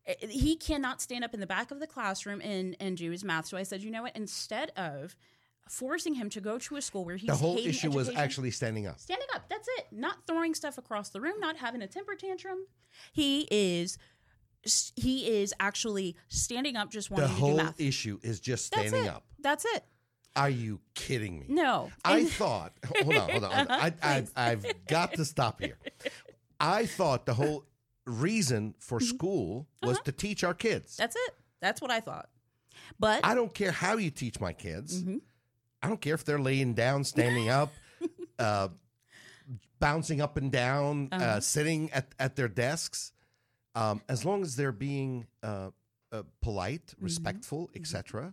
[0.06, 3.24] Uh, he cannot stand up in the back of the classroom and and do his
[3.24, 3.46] math.
[3.46, 4.14] So I said, you know what?
[4.14, 5.16] Instead of
[5.68, 8.86] forcing him to go to a school where he's The whole issue was actually standing
[8.86, 8.98] up.
[9.00, 9.48] standing up.
[9.48, 9.86] That's it.
[9.92, 11.40] Not throwing stuff across the room.
[11.40, 12.66] Not having a temper tantrum.
[13.12, 13.98] He is.
[14.96, 17.80] He is actually standing up, just The wanting to do whole math.
[17.80, 19.08] issue is just standing it.
[19.08, 19.24] up.
[19.40, 19.84] That's it.
[20.36, 21.46] Are you kidding me?
[21.48, 21.90] No.
[22.04, 22.72] I thought.
[23.02, 23.50] Hold on, hold on.
[23.52, 23.70] Hold on.
[23.70, 25.78] I, I, I've got to stop here.
[26.58, 27.64] I thought the whole
[28.06, 29.06] reason for Mm-hmm.
[29.16, 30.96] school was to teach our kids.
[30.96, 31.34] that's it.
[31.60, 32.28] That's what I thought.
[32.98, 35.00] But I don't care how you teach my kids.
[35.02, 35.18] Mm-hmm.
[35.84, 37.70] I don't care if they're laying down, standing up,
[38.38, 38.68] uh,
[39.78, 41.40] bouncing up and down, uh Uh-huh.
[41.40, 43.12] sitting at, at their desks.
[43.74, 45.70] Um, as long as they're being uh,
[46.12, 47.04] uh, polite, Mm-hmm.
[47.04, 48.32] respectful, etc.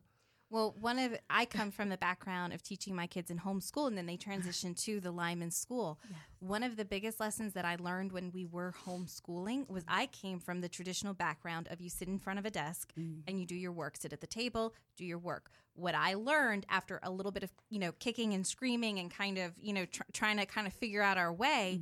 [0.52, 3.98] Well, one of I come from the background of teaching my kids in homeschool, and
[3.98, 5.98] then they transitioned to the Lyman School.
[6.40, 10.40] One of the biggest lessons that I learned when we were homeschooling was I came
[10.40, 12.94] from the traditional background of you sit in front of a desk
[13.28, 15.52] and you do your work, sit at the table, do your work.
[15.76, 19.38] What I learned after a little bit of you know kicking and screaming and kind
[19.38, 21.80] of you know tr- trying to kind of figure out our way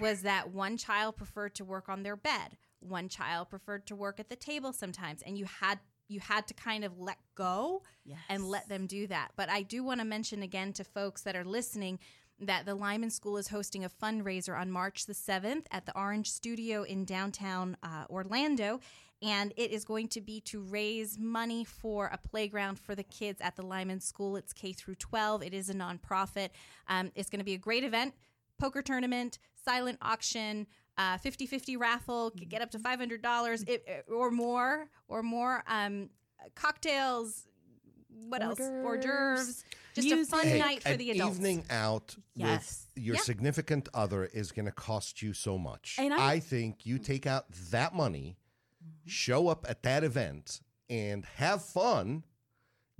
[0.00, 4.20] was that one child preferred to work on their bed, one child preferred to work
[4.20, 7.82] at the table sometimes, and you had you had to kind of let go
[8.28, 9.30] and let them do that.
[9.36, 11.98] But I do want to mention again to folks that are listening
[12.40, 16.30] that the Lyman School is hosting a fundraiser on March the 7th at the Orange
[16.30, 18.80] Studio in downtown uh, Orlando.
[19.24, 23.40] And it is going to be to raise money for a playground for the kids
[23.40, 24.36] at the Lyman School.
[24.36, 25.42] It's K through 12.
[25.42, 26.50] It is a nonprofit.
[26.88, 28.14] Um, it's going to be a great event
[28.60, 30.64] poker tournament, silent auction,
[30.96, 35.64] uh, 50-50 raffle, could get up to $500 it, or more, or more.
[35.66, 36.08] Um,
[36.54, 37.48] cocktails,
[38.28, 38.60] what else?
[38.60, 39.64] Hors Hors d'oeuvres.
[39.94, 40.32] Just Music.
[40.32, 41.36] a fun Hey, night for the adults.
[41.36, 42.86] evening out Yes.
[42.94, 43.20] with your Yeah.
[43.22, 45.96] significant other is going to cost you so much.
[45.98, 48.36] And I, I- think you take out that money,
[49.04, 49.10] Mm-hmm.
[49.10, 52.24] show up at that event, and have fun,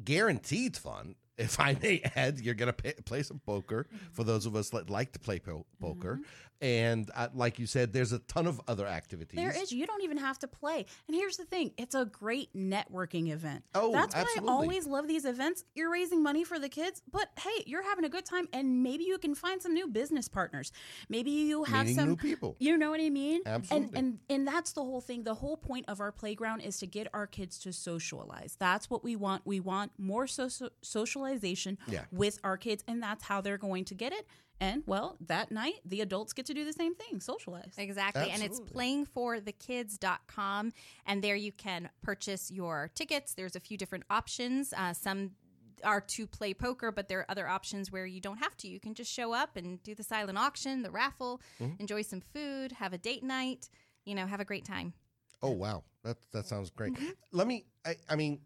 [0.02, 1.14] guaranteed fun.
[1.36, 4.12] If I may add, you're going to play some poker mm-hmm.
[4.12, 5.84] for those of us that like to play po- mm-hmm.
[5.84, 6.20] poker.
[6.60, 9.36] And uh, like you said, there's a ton of other activities.
[9.36, 9.72] There is.
[9.72, 10.86] You don't even have to play.
[11.08, 13.64] And here's the thing it's a great networking event.
[13.74, 14.44] Oh, That's absolutely.
[14.46, 15.64] why I always love these events.
[15.74, 19.04] You're raising money for the kids, but hey, you're having a good time and maybe
[19.04, 20.72] you can find some new business partners.
[21.08, 22.56] Maybe you have Meeting some new people.
[22.58, 23.40] You know what I mean?
[23.46, 23.98] Absolutely.
[23.98, 25.24] And, and and that's the whole thing.
[25.24, 28.56] The whole point of our playground is to get our kids to socialize.
[28.58, 29.42] That's what we want.
[29.44, 30.48] We want more so-
[30.82, 32.04] socialization Yeah.
[32.10, 34.26] with our kids, and that's how they're going to get it
[34.60, 37.74] And well, that night the adults get to do the same thing, socialize.
[37.76, 38.30] Exactly.
[38.30, 39.06] And it's Absolutely.
[39.06, 40.72] playingforthekids.com.
[41.06, 43.34] And there you can purchase your tickets.
[43.34, 44.72] There's a few different options.
[44.72, 45.32] Uh, some
[45.82, 48.68] are to play poker, but there are other options where you don't have to.
[48.68, 51.40] You can just show up and do the silent auction, the raffle,
[51.78, 53.68] enjoy some food, have a date night,
[54.04, 54.94] you know, have a great time.
[55.42, 56.98] Oh wow, that that sounds great.
[57.32, 57.66] Let me.
[57.84, 58.40] I, I mean,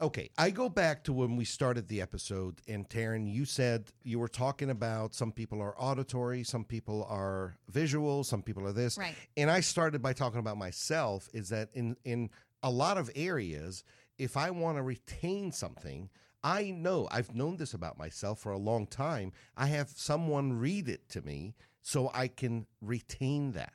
[0.00, 0.30] okay.
[0.38, 4.28] I go back to when we started the episode, and Taryn, you said you were
[4.28, 8.98] talking about some people are auditory, some people are visual, some people are this.
[8.98, 9.14] Right.
[9.36, 11.28] And I started by talking about myself.
[11.32, 12.30] Is that in in
[12.62, 13.84] a lot of areas,
[14.18, 16.10] if I want to retain something.
[16.42, 19.32] I know I've known this about myself for a long time.
[19.58, 23.74] I have someone read it to me so I can retain that.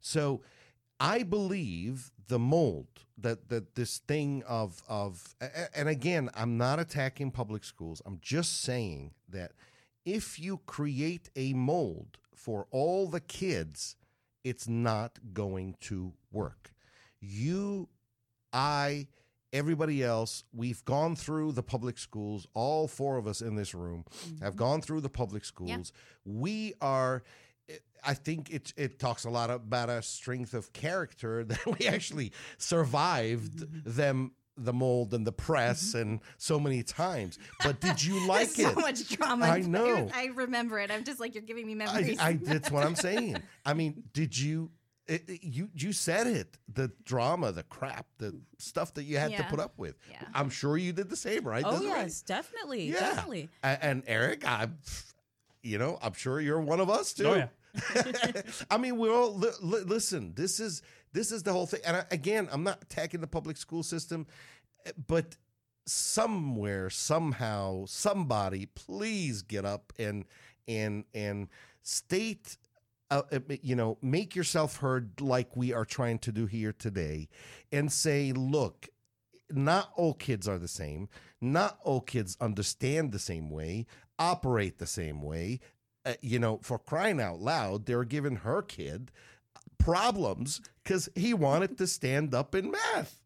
[0.00, 0.42] So
[1.00, 2.86] I believe the mold
[3.18, 5.34] that that this thing of of
[5.74, 8.02] and again, I'm not attacking public schools.
[8.04, 9.52] I'm just saying that
[10.04, 13.96] if you create a mold for all the kids,
[14.42, 16.72] it's not going to work.
[17.20, 17.88] You
[18.52, 19.08] I
[19.54, 22.46] everybody else, we've gone through the public schools.
[22.54, 24.04] All four of us in this room
[24.42, 24.58] have mm-hmm.
[24.58, 25.92] gone through the public schools.
[26.24, 27.22] We are
[28.06, 32.32] I think it it talks a lot about our strength of character that we actually
[32.58, 35.98] survived them the mold and the press mm-hmm.
[35.98, 37.38] and so many times.
[37.64, 38.74] But did you like There's it?
[38.74, 39.46] so much drama.
[39.46, 40.08] I know.
[40.14, 40.90] I remember it.
[40.90, 42.18] I'm just like, you're giving me memories.
[42.20, 43.38] I that's what I'm saying.
[43.66, 44.70] I mean, did you?
[45.06, 46.56] It, it- you you said it.
[46.72, 49.96] The drama, the crap, the stuff that you had to put up with.
[50.10, 50.22] Yeah.
[50.34, 51.64] I'm sure you did the same, right?
[51.66, 51.88] Oh Desiree?
[51.88, 53.00] yes, definitely, Yeah.
[53.00, 53.48] definitely.
[53.62, 54.68] A- And, Eric, I,
[55.64, 57.26] you know, I'm sure you're one of us too.
[57.26, 58.42] Oh, yeah.
[58.70, 60.32] I mean, we're all li- li- listen.
[60.36, 61.80] This is this is the whole thing.
[61.84, 64.26] And I, again, I'm not attacking the public school system,
[65.06, 65.36] but
[65.86, 70.24] somewhere, somehow, somebody, please get up and
[70.68, 71.48] and and
[71.82, 72.56] state.
[73.10, 77.28] Uh, uh, you know, make yourself heard like we are trying to do here today,
[77.70, 78.88] and say, look,
[79.50, 81.08] not all kids are the same.
[81.40, 83.86] Not all kids understand the same way,
[84.18, 85.60] operate the same way.
[86.06, 89.10] Uh, you know, for crying out loud, they're giving her kid
[89.78, 93.22] problems because he wanted to stand up in math.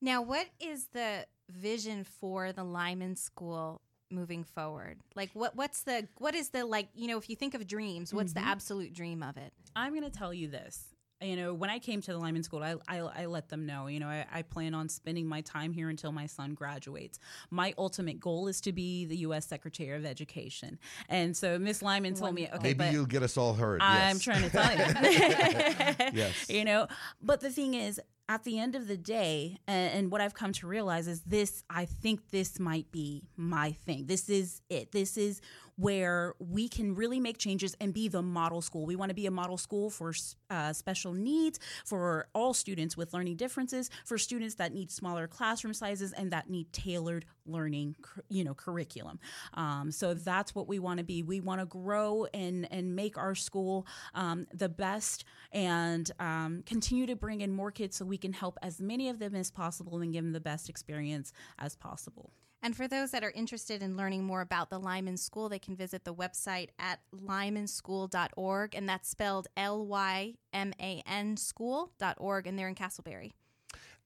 [0.00, 4.98] Now, what is the vision for the Lyman School moving forward?
[5.16, 6.88] Like, what what's the what is the like?
[6.94, 9.52] You know, if you think of dreams, what's the absolute dream of it?
[9.74, 10.94] I'm going to tell you this.
[11.20, 13.88] You know, when I came to the Lyman School, I, I, I let them know,
[13.88, 17.18] you know, I, I plan on spending my time here until my son graduates.
[17.50, 19.44] My ultimate goal is to be the U.S.
[19.46, 20.78] Secretary of Education.
[21.08, 23.82] And so Miss Lyman told me, okay, Maybe you'll get us all heard.
[23.82, 24.22] I'm yes.
[24.22, 26.14] trying to tell you.
[26.18, 26.34] Yes.
[26.48, 26.86] You know,
[27.20, 30.66] but the thing is, at the end of the day, and what I've come to
[30.66, 34.06] realize is this I think this might be my thing.
[34.06, 34.92] This is it.
[34.92, 35.40] This is
[35.78, 38.84] where we can really make changes and be the model school.
[38.84, 40.12] We want to be a model school for
[40.50, 45.72] uh, special needs, for all students with learning differences, for students that need smaller classroom
[45.72, 47.94] sizes and that need tailored learning,
[48.28, 49.20] you know, curriculum.
[49.54, 51.22] Um, so that's what we want to be.
[51.22, 57.06] We want to grow and and make our school um, the best and um, continue
[57.06, 60.00] to bring in more kids so we can help as many of them as possible
[60.00, 62.32] and give them the best experience as possible.
[62.62, 65.76] And for those that are interested in learning more about the Lyman School, they can
[65.76, 72.58] visit the website at lymanschool.org, and that's spelled L Y M A N school.org, and
[72.58, 73.32] they're in Casselberry.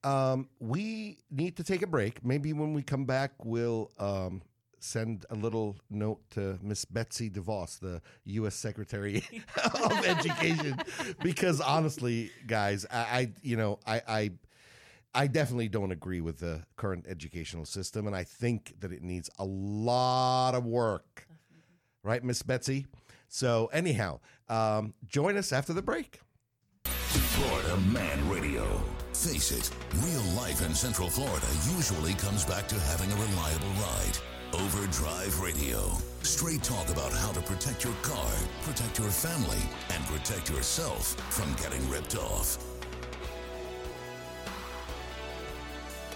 [0.03, 2.23] Um, we need to take a break.
[2.23, 4.41] Maybe when we come back, we'll um,
[4.83, 8.55] send a little note to Miss Betsy DeVos, the U.S.
[8.55, 9.23] Secretary
[9.63, 10.77] of Education,
[11.21, 14.31] because honestly, guys, I, I you know, I, I,
[15.15, 19.29] I definitely don't agree with the current educational system, and I think that it needs
[19.37, 21.27] a lot of work.
[22.03, 22.87] Right, Miss Betsy.
[23.27, 26.19] So, anyhow, um, join us after the break.
[26.83, 28.65] Florida Man Radio.
[29.13, 29.69] Face it,
[30.03, 31.45] real life in Central Florida
[31.75, 34.17] usually comes back to having a reliable ride.
[34.53, 35.91] Overdrive Radio.
[36.21, 38.31] Straight talk about how to protect your car,
[38.63, 39.61] protect your family,
[39.93, 42.57] and protect yourself from getting ripped off.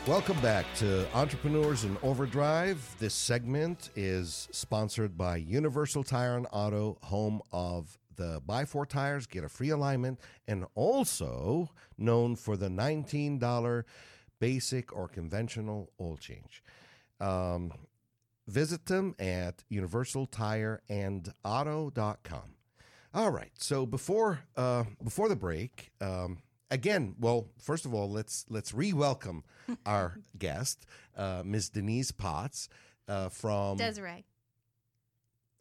[0.07, 2.95] Welcome back to Entrepreneurs in Overdrive.
[2.97, 9.27] This segment is sponsored by Universal Tire and Auto, home of the buy four tires,
[9.27, 13.83] get a free alignment, and also known for the $19
[14.39, 16.63] basic or conventional oil change.
[17.19, 17.73] Um,
[18.47, 22.55] visit them at universaltireandauto.com.
[23.13, 23.51] All right.
[23.57, 26.37] So before uh, before the break, um,
[26.71, 29.43] again, well, first of all, let's let's re-welcome
[29.85, 31.69] our guest, uh, Ms.
[31.69, 32.69] Denise Potts
[33.07, 33.77] uh, from.
[33.77, 34.25] Desiree.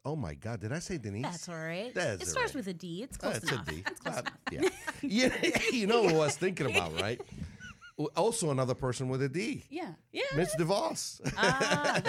[0.05, 1.23] Oh my God, did I say Denise?
[1.23, 1.93] That's all right.
[1.93, 3.03] That's it starts with a D.
[3.03, 3.67] It's Uh, close it's enough.
[3.67, 3.83] a D.
[4.05, 4.69] Uh, yeah.
[5.01, 5.59] yeah.
[5.73, 7.19] You know what I was thinking about, right?
[8.15, 9.65] Also, another person with a D.
[9.69, 9.93] Yeah.
[10.13, 10.21] Yeah.
[10.35, 11.19] Miss DeVos.
[11.35, 11.99] Ah.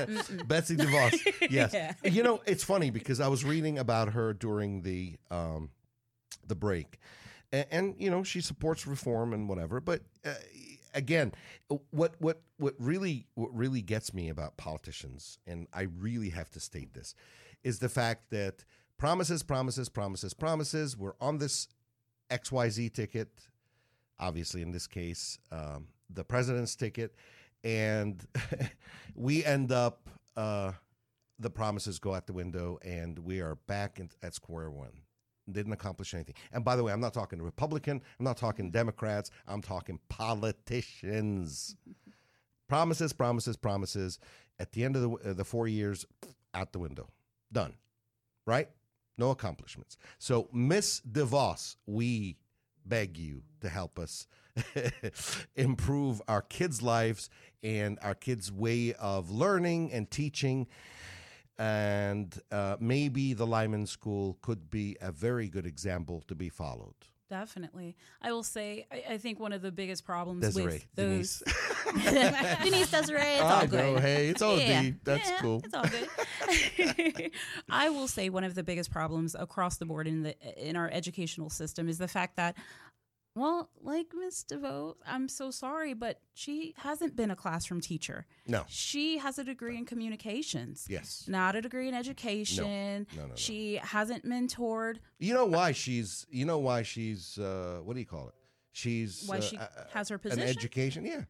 [0.47, 1.51] Betsy DeVos.
[1.51, 1.73] Yes.
[1.73, 1.95] Yeah.
[2.05, 5.71] You know, it's funny because I was reading about her during the um,
[6.47, 6.99] the break,
[7.53, 9.81] and, and you know she supports reform and whatever.
[9.81, 10.35] But uh,
[10.95, 11.33] again,
[11.91, 16.61] what what what really what really gets me about politicians, and I really have to
[16.61, 17.15] state this,
[17.63, 18.65] is the fact that
[18.97, 20.97] promises, promises, promises, promises.
[20.97, 21.69] We're on this
[22.31, 23.29] X Y Z ticket.
[24.21, 27.15] Obviously, in this case, um, the president's ticket,
[27.65, 28.27] and
[29.15, 30.09] we end up.
[30.37, 30.73] Uh,
[31.39, 34.93] the promises go out the window and we are back in, at square one.
[35.51, 36.35] Didn't accomplish anything.
[36.53, 41.77] And by the way, I'm not talking Republican, I'm not talking Democrats, I'm talking politicians.
[42.69, 44.19] promises, promises, promises.
[44.59, 46.05] At the end of the, uh, the four years,
[46.55, 47.09] out the window.
[47.53, 47.75] Done.
[48.47, 48.69] Right?
[49.17, 49.97] No accomplishments.
[50.19, 52.37] So, Miss DeVos, we
[52.85, 54.27] beg you to help us
[55.57, 57.31] improve our kids' lives
[57.63, 60.67] and our kids' way of learning and teaching
[61.59, 66.95] and uh, maybe the Lyman School could be a very good example to be followed.
[67.29, 67.95] Definitely.
[68.23, 71.43] I will say, I, I think one of the biggest problems Desiree, with those.
[71.87, 72.13] Denise.
[72.63, 73.95] Denise Desiree, it's I all good.
[73.95, 74.95] know, hey, it's all Yeah, D.
[75.05, 75.63] That's yeah, cool.
[75.63, 77.31] It's all good.
[77.71, 80.89] I will say one of the biggest problems across the board in the in our
[80.91, 82.57] educational system is the fact that,
[83.39, 88.27] well, like Miss DeVos, I'm so sorry, but she hasn't been a classroom teacher.
[88.47, 88.65] No.
[88.69, 90.87] She has a degree in communications.
[90.89, 91.25] Yes.
[91.29, 93.07] Not a degree in education.
[93.15, 93.35] No, no, no.
[93.35, 94.97] She hasn't mentored.
[95.19, 98.35] You know why she's, you know why she's, uh, what do you call it?
[98.73, 100.43] She's, Why uh, she uh, has her position?
[100.43, 101.05] an education.
[101.05, 101.23] Yeah.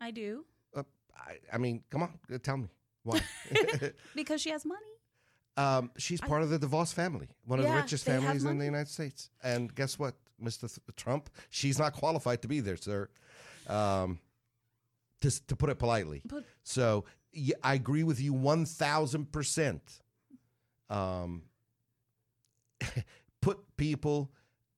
[0.00, 0.44] I do.
[0.76, 0.84] Uh,
[1.16, 2.68] I, I mean, come on, uh, tell me
[3.02, 3.20] why.
[4.14, 4.80] Because she has money.
[5.56, 8.64] um, she's part of the DeVos family, one of the richest families in the.
[8.64, 9.30] United States.
[9.42, 10.78] And guess what, Mr.
[10.96, 11.30] Trump?
[11.50, 13.08] She's not qualified to be there, sir.
[13.68, 14.20] Um,
[15.20, 16.22] to, to put it politely.
[16.24, 19.80] But- so yeah, I agree with you 1000%.
[20.90, 21.42] Um,
[23.42, 24.30] put people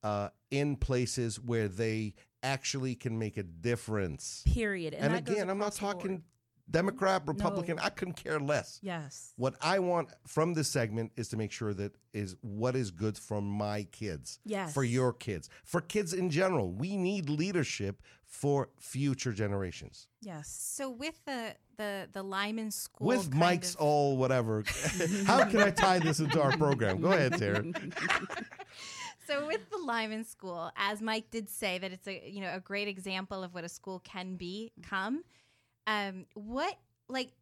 [0.03, 4.43] uh, in places where they actually can make a difference.
[4.45, 4.93] Period.
[4.93, 6.23] And, goes again, I'm not talking
[6.71, 7.75] Democrat, Republican.
[7.75, 7.83] No.
[7.83, 8.79] I couldn't care less.
[8.81, 9.33] Yes.
[9.35, 13.17] What I want from this segment is to make sure that is what is good
[13.17, 14.73] for my kids, Yes.
[14.73, 16.71] for your kids, for kids in general.
[16.71, 20.07] We need leadership for future generations.
[20.21, 20.47] Yes.
[20.49, 24.63] So with the the the Lyman School With Mike's of- all whatever.
[25.25, 27.01] How can I tie this into our program?
[27.01, 27.63] Go ahead, Tara.
[29.27, 32.59] So with the Lyman School, as Mike did say, that it's a you know a
[32.59, 35.23] great example of what a school can become.
[35.87, 37.33] Um, what like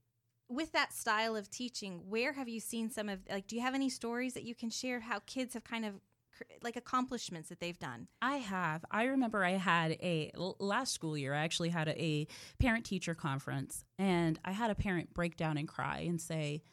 [0.49, 3.47] with that style of teaching, where have you seen some of like?
[3.47, 5.95] Do you have any stories that you can share how kids have kind of
[6.61, 8.07] like accomplishments that they've done?
[8.21, 8.83] I have.
[8.89, 11.33] I remember I had a last school year.
[11.33, 12.27] I actually had a, a
[12.59, 16.63] parent teacher conference, and I had a parent break down and cry and say,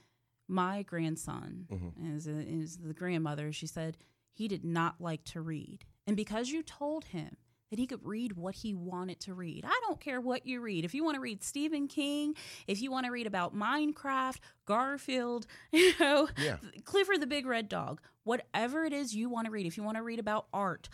[0.49, 1.67] "My grandson
[2.03, 3.99] is is the grandmother." She said
[4.33, 7.37] he did not like to read, and because you told him
[7.71, 9.65] that he could read what he wanted to read.
[9.67, 10.85] I don't care what you read.
[10.85, 12.35] If you want to read Stephen King,
[12.67, 16.59] if you want to read about Minecraft, Garfield, you know, Yeah.
[16.85, 19.97] Clifford the Big Red Dog, whatever it is you want to read, if you want
[19.97, 20.89] to read about art,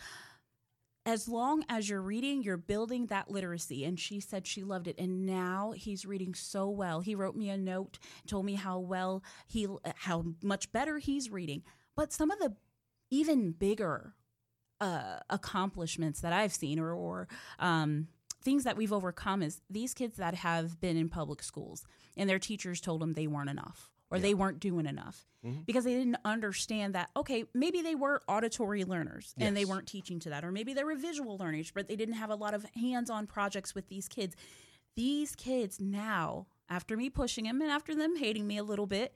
[1.05, 3.83] as long as you're reading, you're building that literacy.
[3.83, 4.95] And she said she loved it.
[4.97, 7.01] And now he's reading so well.
[7.01, 11.61] He wrote me a note, told me how well he, how much better he's reading.
[11.95, 12.55] But some of the
[13.11, 14.15] even bigger
[14.83, 17.27] uh, accomplishments that I've seen or, or
[17.59, 18.07] um,
[18.43, 21.85] things that we've overcome is these kids that have been in public schools
[22.17, 25.25] and their teachers told them they weren't enough or they weren't doing enough
[25.65, 30.19] because they didn't understand that okay maybe they were auditory learners and they weren't teaching
[30.19, 32.65] to that or maybe they were visual learners but they didn't have a lot of
[32.75, 34.35] hands-on projects with these kids.
[34.95, 39.13] These kids now after me pushing them and after them hating me a little bit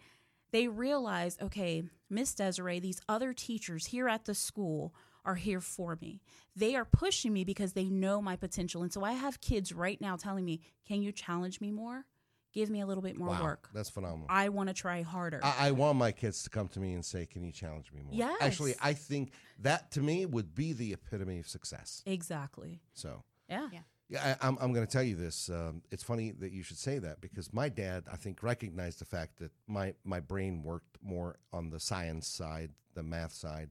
[0.51, 4.93] they realize okay miss desiree these other teachers here at the school
[5.27, 6.21] are here for me
[6.55, 10.01] they are pushing me because they know my potential and so i have kids right
[10.01, 12.05] now telling me can you challenge me more
[12.53, 14.25] give me a little bit more Wow, work that's phenomenal.
[14.29, 17.05] i want to try harder I, I want my kids to come to me and
[17.05, 18.37] say, "Can you challenge me more?" Yes.
[18.41, 22.01] Actually, I think that to me would be the epitome of success.
[22.05, 23.79] exactly So, yeah, Yeah.
[24.09, 25.49] yeah, I, I'm, I'm going to tell you this.
[25.49, 29.05] Um, it's funny that you should say that because my dad, I think, recognized the
[29.05, 33.69] fact that my my brain worked more on the science side, the math side,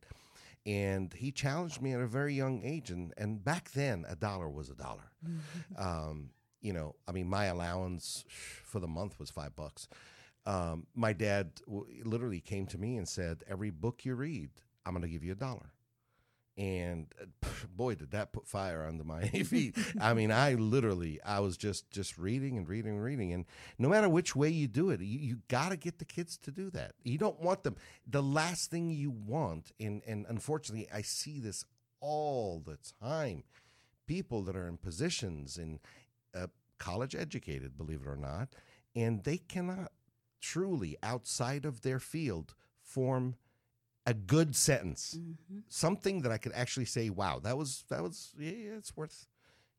[0.67, 2.91] and he challenged me at a very young age.
[2.91, 5.13] And and back then, a dollar was a dollar.
[5.79, 9.89] Um, you know, I mean, my allowance for the month was five bucks.
[10.47, 14.51] um, my dad w- literally came to me and said, "Every book you read,
[14.85, 15.73] I'm going to give you a dollar."
[16.57, 19.77] And uh, boy, did that put fire under my feet.
[20.01, 23.45] I mean, I literally, I was just just reading and reading and reading, and
[23.79, 26.51] no matter which way you do it, you, you got to get the kids to
[26.51, 26.93] do that.
[27.03, 27.77] You don't want them.
[28.07, 31.65] The last thing you want, and and unfortunately, I see this
[32.01, 33.45] all the time.
[34.07, 35.81] People that are in positions in
[36.35, 36.47] uh,
[36.79, 38.49] college educated, believe it or not,
[38.95, 39.93] and they cannot
[40.41, 43.35] truly outside of their field form
[44.07, 45.59] a good sentence Mm-hmm.
[45.69, 49.27] something that i could actually say wow that was that was yeah, it's worth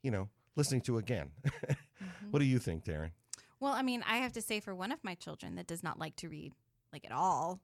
[0.03, 1.31] you know listening to again
[2.31, 3.11] what do you think darren
[3.59, 5.97] Well, I mean, I have to say for one of my children that does not
[5.97, 6.53] like to read
[6.93, 7.59] like at all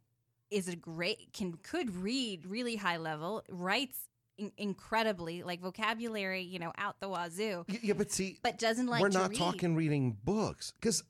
[0.49, 4.07] is a great can could read really high level, writes
[4.37, 9.01] in- incredibly like vocabulary, you know, out the wazoo, yeah but see but doesn't like
[9.01, 9.37] we're not read.
[9.39, 11.03] talking reading books because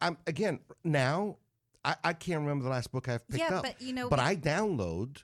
[0.00, 1.36] i'm again now
[1.84, 4.18] I, I can't remember the last book i've picked yeah, up but you know, but
[4.18, 5.22] we- i download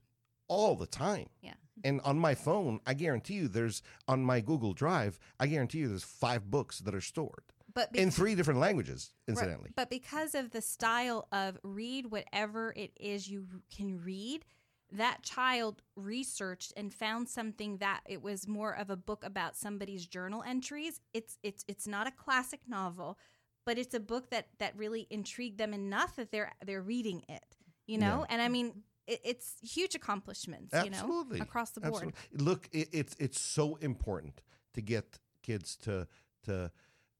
[0.48, 1.54] all the time Yeah.
[1.84, 5.88] and on my phone i guarantee you there's on my google drive i guarantee you
[5.88, 7.42] there's five books that are stored
[7.74, 12.72] but in three different languages Right, incidentally But because of the style of read whatever
[12.74, 13.46] it is you
[13.76, 14.46] can read,
[14.92, 20.06] that child researched and found something that it was more of a book about somebody's
[20.06, 21.00] journal entries.
[21.12, 23.18] It's it's it's not a classic novel,
[23.66, 27.44] but it's a book that that really intrigued them enough that they're they're reading it.
[27.86, 28.84] You know, and I mean.
[29.08, 32.12] It, it's huge accomplishments, you know, across the board.
[32.12, 32.44] Absolutely.
[32.44, 34.42] Look, it, it's it's so important
[34.74, 36.08] to get kids to
[36.46, 36.72] to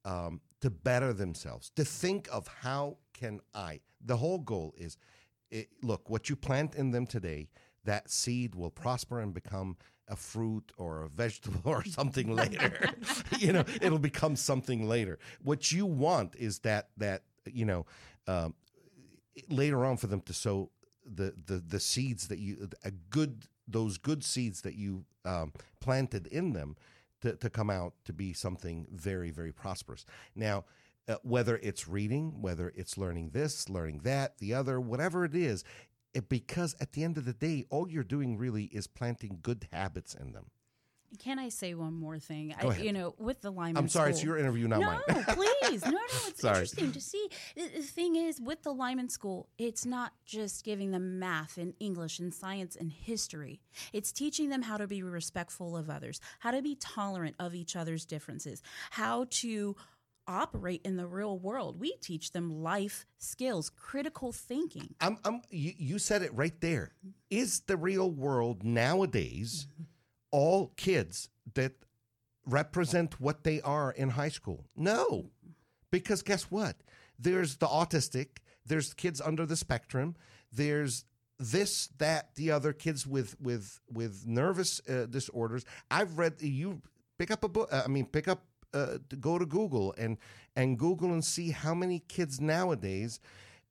[0.05, 3.81] um, to better themselves, to think of how can I.
[4.05, 4.97] The whole goal is,
[5.51, 7.51] it, look, what you plant in them today,
[7.85, 9.77] that seed will prosper and become
[10.09, 12.91] a fruit or a vegetable or something later.
[13.39, 15.19] you know, it'll become something later.
[15.43, 17.87] What you want is that that you know.
[18.29, 18.55] Um,
[19.49, 20.71] later on for them to sow
[21.05, 26.27] the the the seeds that you a good those good seeds that you um, planted
[26.29, 26.77] in them
[27.21, 30.05] to, to come out to be something very very prosperous
[30.35, 30.65] now
[31.09, 35.63] uh, whether it's reading whether it's learning this learning that the other whatever it is
[36.17, 39.69] it, because at the end of the day all you're doing really is planting good
[39.73, 40.47] habits in them
[41.19, 42.55] Can I say one more thing?
[42.61, 45.37] I, you know, with the Lyman i'm sorry it's your interview not no, mine
[45.69, 45.85] please.
[45.85, 45.99] No, no,
[46.29, 46.55] it's Sorry.
[46.55, 47.29] interesting to see.
[47.55, 51.75] The, the thing is, with the Lyman School, it's not just giving them math and
[51.81, 53.61] English and science and history.
[53.93, 57.77] It's teaching them how to be respectful of others, how to be tolerant of each
[57.77, 59.77] other's differences, how to
[60.29, 61.81] operate in the real world.
[61.81, 64.95] We teach them life skills, critical thinking.
[65.01, 66.93] I'm, I'm, you, you said it right there.
[67.31, 69.67] Is the real world nowadays
[70.31, 71.73] all kids that
[72.45, 74.65] represent what they are in high school?
[74.77, 75.31] No.
[75.91, 76.77] Because guess what?
[77.19, 80.17] There's the autistic, there's kids under the spectrum,
[80.53, 81.05] there's
[81.39, 85.65] this, that, the other kids with with with nervous uh, disorders.
[85.91, 86.81] I've read you
[87.19, 87.69] pick up a book.
[87.71, 88.45] Uh, I mean, pick up
[88.75, 90.19] uh, go to Google and
[90.55, 93.21] and Google and see how many kids nowadays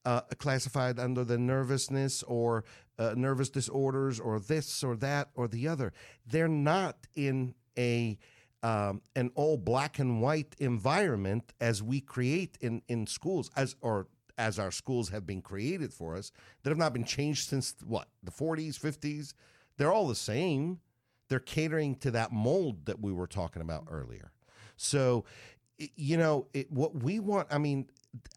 [0.05, 2.63] uh, classified under the nervousness or
[2.99, 5.93] uh, nervous disorders or this or that or the other.
[6.25, 8.17] They're not in a
[8.63, 14.07] um, an all black and white environment as we create in in schools as or
[14.37, 16.31] as our schools have been created for us
[16.63, 19.33] that have not been changed since what the 40s 50s
[19.77, 20.79] they're all the same.
[21.27, 24.31] They're catering to that mold that we were talking about earlier
[24.77, 25.23] so
[25.77, 27.87] you know it, what we want i mean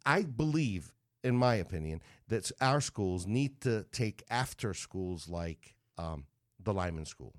[0.07, 0.93] i believe
[1.25, 6.25] in my opinion that our schools need to take after schools like um,
[6.63, 7.35] the lyman school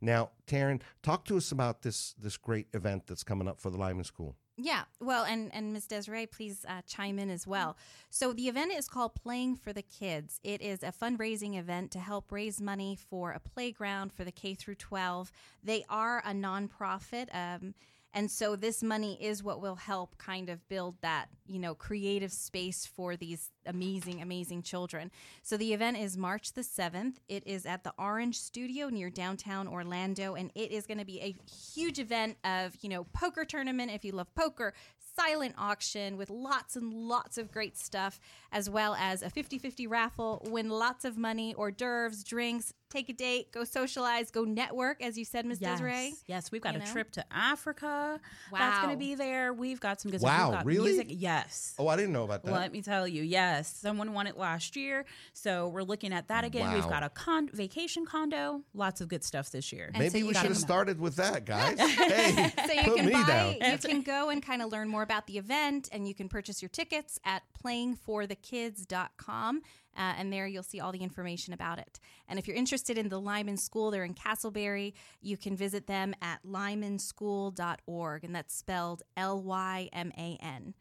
[0.00, 3.78] now taryn talk to us about this this great event that's coming up for the
[3.78, 5.88] lyman school Yeah, well, and and Ms.
[5.88, 7.76] Desiree, please uh, chime in as well.
[8.08, 10.38] So the event is called Playing for the Kids.
[10.44, 14.54] It is a fundraising event to help raise money for a playground for the K
[14.54, 15.32] through 12.
[15.64, 17.74] They are a nonprofit, um,
[18.14, 22.32] and so this money is what will help kind of build that you know creative
[22.32, 25.10] space for these amazing, amazing children.
[25.42, 27.18] So the event is March the seventh.
[27.28, 31.20] It is at the Orange Studio near downtown Orlando, and it is going to be
[31.20, 31.36] a
[31.74, 34.72] huge event of you know poker tournament if you love poker
[35.16, 38.18] silent auction with lots and lots of great stuff
[38.50, 43.12] as well as a 50-50 raffle win lots of money hors d'oeuvres drinks take a
[43.12, 45.72] date, go socialize, go network, as you said, Miss Yes.
[45.80, 46.14] Desiree.
[46.26, 46.92] Yes, we've got You a know?
[46.92, 48.20] trip to Africa.
[48.52, 48.58] Wow.
[48.58, 49.52] That's going to be there.
[49.52, 50.64] We've got some good Wow, stuff.
[50.64, 50.92] We've got really?
[51.04, 51.06] Music.
[51.10, 51.74] Yes.
[51.78, 52.52] Oh, I didn't know about that.
[52.52, 56.44] Let me tell you, yes, someone won it last year, so we're looking at that
[56.44, 56.72] again.
[56.72, 59.90] We've got a con- vacation condo, lots of good stuff this year.
[59.92, 61.78] And Maybe you we should have started with that, guys.
[61.78, 63.72] Hey, So you put can me buy, down.
[63.72, 66.62] you can go and kind of learn more about the event, and you can purchase
[66.62, 69.62] your tickets at playingforthekids.com.
[69.96, 72.00] Uh, and there you'll see all the information about it.
[72.28, 74.92] And if you're interested in the Lyman School, they're in Casselberry.
[75.20, 80.74] You can visit them at lymanschool.org, and that's spelled L Y M A N.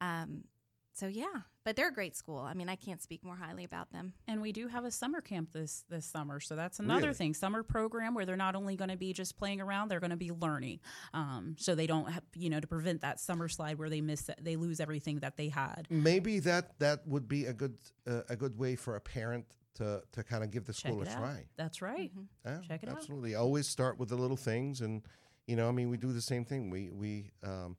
[0.00, 0.44] Um,
[0.92, 2.38] so yeah, but they're a great school.
[2.38, 4.14] I mean, I can't speak more highly about them.
[4.26, 7.14] And we do have a summer camp this this summer, so that's another Really?
[7.14, 7.34] thing.
[7.34, 10.16] Summer program where they're not only going to be just playing around, they're going to
[10.16, 10.80] be learning.
[11.12, 14.30] Um, so they don't, have, you know, to prevent that summer slide where they miss,
[14.40, 15.86] they lose everything that they had.
[15.90, 19.44] Maybe that that would be a good uh, a good way for a parent
[19.74, 21.18] to to kind of give the school a out.
[21.18, 21.44] try.
[21.58, 22.10] That's right.
[22.46, 22.96] Yeah, Check it out.
[22.96, 23.34] absolutely.
[23.34, 25.02] Always start with the little things, and
[25.46, 26.70] you know, I mean, we do the same thing.
[26.70, 27.76] We we um,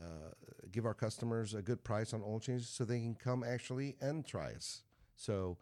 [0.00, 0.30] uh,
[0.70, 4.26] give our customers a good price on oil changes, so they can come actually and
[4.26, 4.82] try us.
[5.16, 5.58] So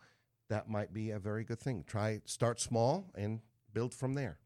[0.49, 1.85] that might be a very good thing.
[1.87, 3.41] Try start small and
[3.73, 4.39] build from there.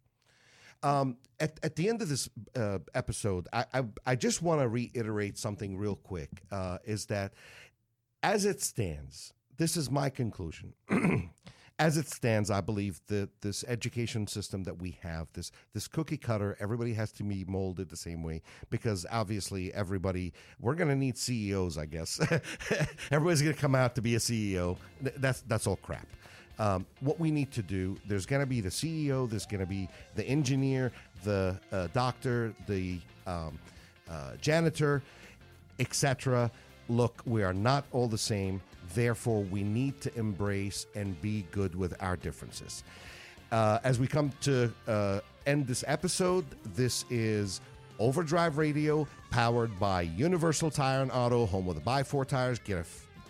[0.82, 4.68] Um, at, at the end of this uh, episode, I, I, I just want to
[4.68, 6.30] reiterate something real quick.
[6.51, 7.34] Uh, is that
[8.22, 10.72] as it stands, this is my conclusion.
[11.80, 16.18] as it stands, I believe that this education system that we have, this this cookie
[16.18, 20.94] cutter, everybody has to be molded the same way because obviously everybody we're going to
[20.94, 22.20] need CEOs, I guess.
[23.10, 24.76] Everybody's going to come out to be a CEO.
[25.00, 26.06] That's that's all crap.
[26.58, 29.66] Um, what we need to do, there's going to be the CEO, there's going to
[29.66, 30.92] be the engineer,
[31.24, 33.58] the uh, doctor, the um,
[34.10, 35.02] uh, janitor,
[35.78, 36.50] etc.
[36.90, 38.60] Look, we are not all the same.
[38.95, 42.82] Therefore, we need to embrace and be good with our differences.
[43.53, 47.61] Uh, as we come to uh, end this episode, this is
[47.99, 52.59] Overdrive Radio, powered by Universal Tire and Auto, home with the buy four tires.
[52.59, 52.78] Get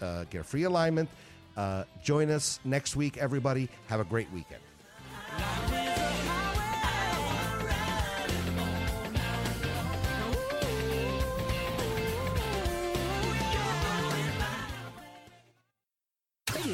[0.00, 1.08] a uh, get a free alignment.
[1.56, 3.68] Uh, join us next week, everybody.
[3.88, 4.60] Have a great weekend.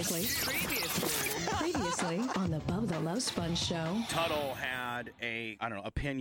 [0.06, 0.52] Previously,
[1.46, 3.98] previously on the Bubba the Love Sponge show.
[4.08, 6.16] Tuttle had a I don't know opinion